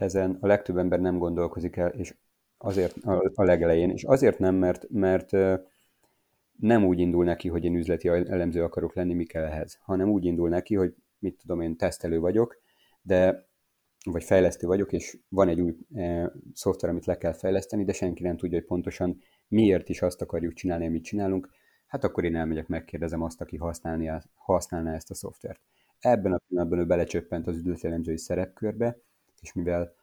ezen 0.00 0.38
a 0.40 0.46
legtöbb 0.46 0.76
ember 0.76 1.00
nem 1.00 1.18
gondolkozik 1.18 1.76
el, 1.76 1.88
és 1.88 2.14
azért 2.58 2.96
a 3.34 3.44
legelején, 3.44 3.90
és 3.90 4.04
azért 4.04 4.38
nem, 4.38 4.54
mert, 4.54 4.86
mert 4.90 5.30
nem 6.58 6.84
úgy 6.84 6.98
indul 6.98 7.24
neki, 7.24 7.48
hogy 7.48 7.64
én 7.64 7.76
üzleti 7.76 8.08
elemző 8.08 8.62
akarok 8.62 8.94
lenni, 8.94 9.14
mi 9.14 9.24
kell 9.24 9.44
ehhez, 9.44 9.78
hanem 9.82 10.10
úgy 10.10 10.24
indul 10.24 10.48
neki, 10.48 10.74
hogy 10.74 10.94
mit 11.18 11.38
tudom 11.40 11.60
én, 11.60 11.76
tesztelő 11.76 12.20
vagyok, 12.20 12.60
de 13.02 13.48
vagy 14.04 14.24
fejlesztő 14.24 14.66
vagyok, 14.66 14.92
és 14.92 15.18
van 15.28 15.48
egy 15.48 15.60
új 15.60 15.76
e, 15.94 16.32
szoftver, 16.54 16.90
amit 16.90 17.04
le 17.04 17.18
kell 17.18 17.32
fejleszteni, 17.32 17.84
de 17.84 17.92
senki 17.92 18.22
nem 18.22 18.36
tudja, 18.36 18.58
hogy 18.58 18.66
pontosan 18.66 19.18
miért 19.48 19.88
is 19.88 20.02
azt 20.02 20.22
akarjuk 20.22 20.52
csinálni, 20.52 20.86
amit 20.86 21.04
csinálunk, 21.04 21.50
hát 21.86 22.04
akkor 22.04 22.24
én 22.24 22.36
elmegyek, 22.36 22.66
megkérdezem 22.66 23.22
azt, 23.22 23.40
aki 23.40 23.56
használná 24.34 24.94
ezt 24.94 25.10
a 25.10 25.14
szoftvert. 25.14 25.60
Ebben 25.98 26.32
a 26.32 26.40
pillanatban 26.48 26.78
ő 26.78 26.86
belecsöppent 26.86 27.46
az 27.46 27.56
üzleti 27.56 28.16
szerepkörbe, 28.16 28.98
és 29.40 29.52
mivel 29.52 29.94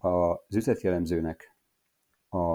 az 0.00 0.56
üzleti 0.56 0.86
elemzőnek 0.86 1.54
a, 2.28 2.52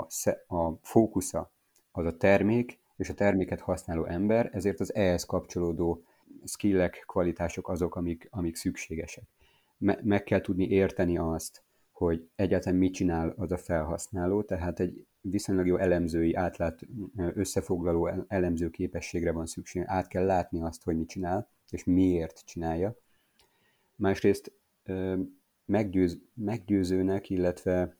a 0.55 0.77
fókusza 0.81 1.51
az 1.91 2.05
a 2.05 2.17
termék, 2.17 2.79
és 2.95 3.09
a 3.09 3.13
terméket 3.13 3.59
használó 3.59 4.05
ember, 4.05 4.49
ezért 4.53 4.79
az 4.79 4.95
ehhez 4.95 5.23
kapcsolódó 5.23 6.03
skillek, 6.45 7.03
kvalitások 7.07 7.69
azok, 7.69 7.95
amik, 7.95 8.27
amik 8.31 8.55
szükségesek. 8.55 9.23
Me- 9.77 10.03
meg 10.03 10.23
kell 10.23 10.41
tudni 10.41 10.67
érteni 10.67 11.17
azt, 11.17 11.63
hogy 11.91 12.29
egyáltalán 12.35 12.77
mit 12.79 12.93
csinál 12.93 13.33
az 13.37 13.51
a 13.51 13.57
felhasználó, 13.57 14.43
tehát 14.43 14.79
egy 14.79 15.05
viszonylag 15.21 15.67
jó 15.67 15.77
elemzői, 15.77 16.33
átlát, 16.33 16.79
összefoglaló 17.15 18.25
elemző 18.27 18.69
képességre 18.69 19.31
van 19.31 19.45
szükség. 19.45 19.83
Át 19.85 20.07
kell 20.07 20.25
látni 20.25 20.61
azt, 20.61 20.83
hogy 20.83 20.97
mit 20.97 21.09
csinál, 21.09 21.49
és 21.69 21.83
miért 21.83 22.41
csinálja. 22.45 22.95
Másrészt 23.95 24.51
meggyőz, 25.65 26.21
meggyőzőnek, 26.33 27.29
illetve 27.29 27.97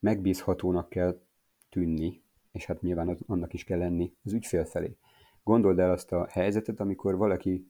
megbízhatónak 0.00 0.88
kell 0.88 1.20
tűnni, 1.68 2.22
és 2.52 2.64
hát 2.66 2.80
nyilván 2.80 3.08
az, 3.08 3.18
annak 3.26 3.52
is 3.52 3.64
kell 3.64 3.78
lenni 3.78 4.12
az 4.24 4.32
ügyfél 4.32 4.64
felé. 4.64 4.96
Gondold 5.42 5.78
el 5.78 5.90
azt 5.90 6.12
a 6.12 6.26
helyzetet, 6.30 6.80
amikor 6.80 7.16
valaki 7.16 7.66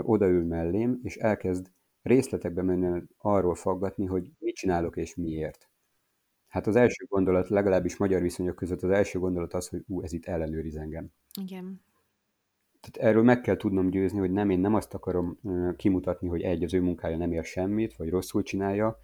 odaül 0.00 0.44
mellém, 0.44 1.00
és 1.02 1.16
elkezd 1.16 1.70
részletekbe 2.02 2.62
menni 2.62 3.02
arról 3.18 3.54
faggatni, 3.54 4.06
hogy 4.06 4.30
mit 4.38 4.54
csinálok 4.54 4.96
és 4.96 5.14
miért. 5.14 5.68
Hát 6.48 6.66
az 6.66 6.76
első 6.76 7.04
gondolat, 7.08 7.48
legalábbis 7.48 7.96
magyar 7.96 8.20
viszonyok 8.22 8.56
között 8.56 8.82
az 8.82 8.90
első 8.90 9.18
gondolat 9.18 9.54
az, 9.54 9.68
hogy 9.68 9.84
ú, 9.86 10.02
ez 10.02 10.12
itt 10.12 10.24
ellenőriz 10.24 10.76
engem. 10.76 11.12
Igen. 11.40 11.80
Tehát 12.80 13.10
erről 13.10 13.22
meg 13.22 13.40
kell 13.40 13.56
tudnom 13.56 13.90
győzni, 13.90 14.18
hogy 14.18 14.32
nem, 14.32 14.50
én 14.50 14.58
nem 14.58 14.74
azt 14.74 14.94
akarom 14.94 15.38
kimutatni, 15.76 16.28
hogy 16.28 16.42
egy, 16.42 16.64
az 16.64 16.74
ő 16.74 16.80
munkája 16.80 17.16
nem 17.16 17.32
ér 17.32 17.44
semmit, 17.44 17.96
vagy 17.96 18.08
rosszul 18.08 18.42
csinálja, 18.42 18.98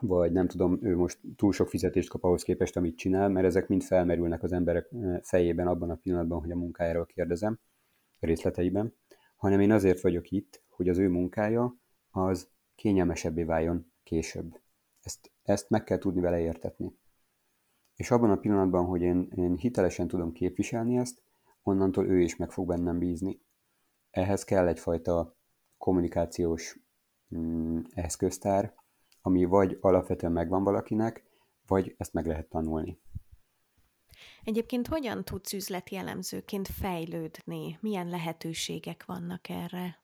vagy 0.00 0.32
nem 0.32 0.46
tudom, 0.46 0.78
ő 0.82 0.96
most 0.96 1.18
túl 1.36 1.52
sok 1.52 1.68
fizetést 1.68 2.08
kap 2.08 2.24
ahhoz 2.24 2.42
képest, 2.42 2.76
amit 2.76 2.96
csinál, 2.96 3.28
mert 3.28 3.46
ezek 3.46 3.68
mind 3.68 3.82
felmerülnek 3.82 4.42
az 4.42 4.52
emberek 4.52 4.88
fejében 5.22 5.66
abban 5.66 5.90
a 5.90 5.94
pillanatban, 5.94 6.40
hogy 6.40 6.50
a 6.50 6.56
munkájáról 6.56 7.06
kérdezem, 7.06 7.58
részleteiben, 8.18 8.94
hanem 9.36 9.60
én 9.60 9.72
azért 9.72 10.00
vagyok 10.00 10.30
itt, 10.30 10.62
hogy 10.68 10.88
az 10.88 10.98
ő 10.98 11.08
munkája 11.08 11.76
az 12.10 12.48
kényelmesebbé 12.74 13.42
váljon 13.42 13.92
később. 14.02 14.60
Ezt, 15.02 15.30
ezt 15.42 15.70
meg 15.70 15.84
kell 15.84 15.98
tudni 15.98 16.20
vele 16.20 16.40
értetni. 16.40 16.98
És 17.96 18.10
abban 18.10 18.30
a 18.30 18.36
pillanatban, 18.36 18.84
hogy 18.84 19.02
én, 19.02 19.32
én 19.36 19.56
hitelesen 19.56 20.08
tudom 20.08 20.32
képviselni 20.32 20.96
ezt, 20.96 21.22
onnantól 21.62 22.06
ő 22.06 22.20
is 22.20 22.36
meg 22.36 22.50
fog 22.50 22.66
bennem 22.66 22.98
bízni. 22.98 23.40
Ehhez 24.10 24.44
kell 24.44 24.68
egyfajta 24.68 25.36
kommunikációs 25.78 26.80
mm, 27.36 27.78
eszköztár, 27.94 28.74
ami 29.22 29.44
vagy 29.44 29.78
alapvetően 29.80 30.32
megvan 30.32 30.64
valakinek, 30.64 31.24
vagy 31.66 31.94
ezt 31.98 32.12
meg 32.12 32.26
lehet 32.26 32.48
tanulni. 32.48 33.00
Egyébként 34.44 34.86
hogyan 34.86 35.24
tudsz 35.24 35.52
üzleti 35.52 35.96
elemzőként 35.96 36.68
fejlődni? 36.68 37.78
Milyen 37.80 38.08
lehetőségek 38.08 39.04
vannak 39.06 39.48
erre? 39.48 39.98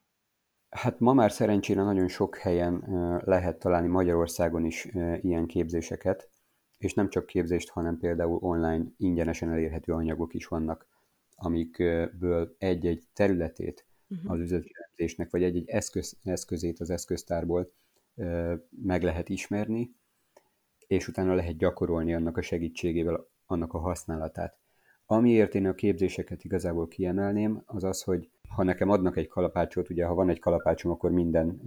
Hát 0.71 1.01
ma 1.01 1.13
már 1.13 1.33
szerencsére 1.33 1.83
nagyon 1.83 2.09
sok 2.09 2.37
helyen 2.37 2.85
lehet 3.25 3.59
találni 3.59 3.89
Magyarországon 3.89 4.65
is 4.65 4.89
ilyen 5.21 5.47
képzéseket, 5.47 6.31
és 6.79 6.95
nem 6.95 7.09
csak 7.09 7.27
képzést, 7.27 7.69
hanem 7.69 7.99
például 7.99 8.39
online 8.41 8.85
ingyenesen 8.97 9.51
elérhető 9.51 9.93
anyagok 9.93 10.35
is 10.35 10.47
vannak 10.47 10.87
amikből 11.37 12.55
egy-egy 12.59 13.05
területét 13.13 13.87
uh-huh. 14.09 14.31
az 14.31 14.41
üzletelésnek, 14.41 15.31
vagy 15.31 15.43
egy-egy 15.43 15.69
eszköz, 15.69 16.17
eszközét 16.23 16.81
az 16.81 16.91
eszköztárból 16.91 17.73
meg 18.83 19.03
lehet 19.03 19.29
ismerni, 19.29 19.95
és 20.87 21.09
utána 21.09 21.35
lehet 21.35 21.57
gyakorolni 21.57 22.15
annak 22.15 22.37
a 22.37 22.43
segítségével 22.43 23.29
annak 23.47 23.73
a 23.73 23.79
használatát. 23.79 24.59
Amiért 25.07 25.55
én 25.55 25.67
a 25.67 25.75
képzéseket 25.75 26.45
igazából 26.45 26.89
kiemelném, 26.89 27.63
az 27.67 27.85
az, 27.85 28.03
hogy 28.03 28.31
ha 28.49 28.63
nekem 28.63 28.89
adnak 28.89 29.17
egy 29.17 29.29
kalapácsot, 29.29 29.91
ugye 29.91 30.07
ha 30.07 30.15
van 30.15 30.29
egy 30.29 30.39
kalapácsom, 30.39 30.93
akkor 30.93 31.11
minden 31.11 31.61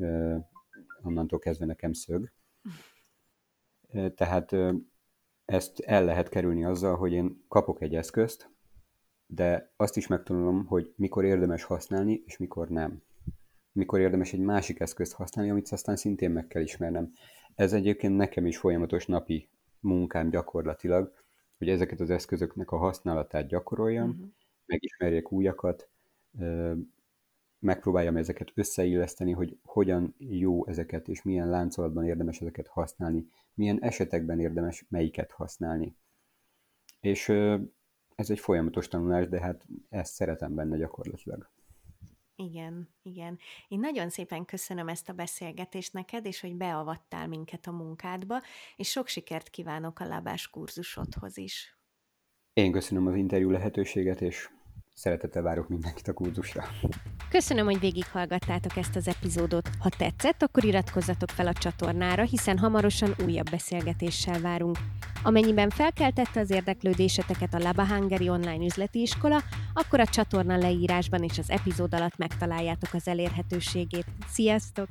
onnantól 1.04 1.40
kezdve 1.40 1.66
nekem 1.66 1.94
szög. 1.94 2.32
Tehát 4.16 4.56
ezt 5.46 5.80
el 5.80 6.06
lehet 6.06 6.30
kerülni 6.30 6.66
azzal, 6.66 6.96
hogy 6.96 7.12
én 7.12 7.46
kapok 7.48 7.82
egy 7.82 7.96
eszközt, 7.96 8.50
de 9.32 9.72
azt 9.76 9.98
is 9.98 10.08
megtanulom, 10.08 10.66
hogy 10.66 10.94
mikor 10.96 11.26
érdemes 11.26 11.64
használni, 11.64 12.24
és 12.26 12.38
mikor 12.38 12.70
nem. 12.70 13.02
Mikor 13.72 14.00
érdemes 14.00 14.34
egy 14.34 14.40
másik 14.40 14.80
eszközt 14.80 15.14
használni, 15.14 15.52
amit 15.52 15.70
aztán 15.70 15.96
szintén 15.96 16.32
meg 16.32 16.48
kell 16.48 16.62
ismernem. 16.62 17.14
Ez 17.56 17.74
egyébként 17.74 18.16
nekem 18.16 18.46
is 18.46 18.58
folyamatos 18.58 19.06
napi 19.06 19.50
munkám 19.80 20.30
gyakorlatilag, 20.30 21.14
hogy 21.58 21.70
ezeket 21.70 22.00
az 22.00 22.10
eszközöknek 22.10 22.72
a 22.72 22.78
használatát 22.78 23.48
gyakoroljam, 23.48 24.10
uh-huh. 24.10 24.28
megismerjek 24.66 25.32
újakat, 25.32 25.90
megpróbáljam 27.60 28.18
ezeket 28.18 28.52
összeilleszteni, 28.56 29.32
hogy 29.32 29.58
hogyan 29.64 30.16
jó 30.18 30.68
ezeket, 30.68 31.08
és 31.08 31.24
milyen 31.24 31.50
láncolatban 31.50 32.06
érdemes 32.06 32.42
ezeket 32.42 32.68
használni, 32.68 33.28
milyen 33.54 33.82
esetekben 33.82 34.40
érdemes 34.40 34.86
melyiket 34.90 35.32
használni. 35.32 35.96
És 37.00 37.34
ez 38.20 38.30
egy 38.30 38.40
folyamatos 38.40 38.88
tanulás, 38.88 39.28
de 39.28 39.40
hát 39.40 39.66
ezt 39.90 40.14
szeretem 40.14 40.56
benne 40.56 40.78
gyakorlatilag. 40.78 41.50
Igen, 42.36 42.90
igen. 43.02 43.40
Én 43.68 43.80
nagyon 43.80 44.10
szépen 44.10 44.46
köszönöm 44.46 44.88
ezt 44.88 45.10
a 45.10 45.14
beszélgetést 45.14 45.94
neked, 45.94 46.26
és 46.26 46.40
hogy 46.40 46.56
beavattál 46.56 47.28
minket 47.28 47.68
a 47.68 47.72
munkádba, 47.72 48.42
és 48.76 48.90
sok 48.90 49.08
sikert 49.08 49.50
kívánok 49.50 50.00
a 50.00 50.06
lábás 50.06 50.50
kurzusodhoz 50.50 51.38
is. 51.38 51.78
Én 52.54 52.72
köszönöm 52.72 53.08
az 53.08 53.16
interjú 53.16 53.50
lehetőséget, 53.50 54.22
és 54.22 54.50
Szeretettel 55.00 55.42
várok 55.42 55.70
mindenkit 55.70 56.08
a 56.08 56.14
kurzusra. 56.14 56.64
Köszönöm, 57.30 57.66
hogy 57.66 57.80
végighallgattátok 57.80 58.76
ezt 58.76 58.96
az 58.96 59.08
epizódot. 59.08 59.70
Ha 59.80 59.90
tetszett, 59.98 60.42
akkor 60.42 60.64
iratkozzatok 60.64 61.30
fel 61.30 61.48
a 61.48 61.54
csatornára, 61.54 62.24
hiszen 62.24 62.58
hamarosan 62.58 63.16
újabb 63.26 63.50
beszélgetéssel 63.50 64.42
várunk. 64.42 64.78
Amennyiben 65.24 65.70
felkeltette 65.70 66.40
az 66.40 66.52
érdeklődéseteket 66.52 67.54
a 67.54 67.60
Laba 67.60 67.86
online 68.32 68.66
üzleti 68.66 69.02
iskola, 69.02 69.42
akkor 69.74 70.00
a 70.00 70.06
csatorna 70.06 70.58
leírásban 70.58 71.24
és 71.24 71.38
az 71.38 71.50
epizód 71.50 71.94
alatt 71.94 72.18
megtaláljátok 72.18 72.94
az 72.94 73.08
elérhetőségét. 73.08 74.06
Sziasztok! 74.28 74.88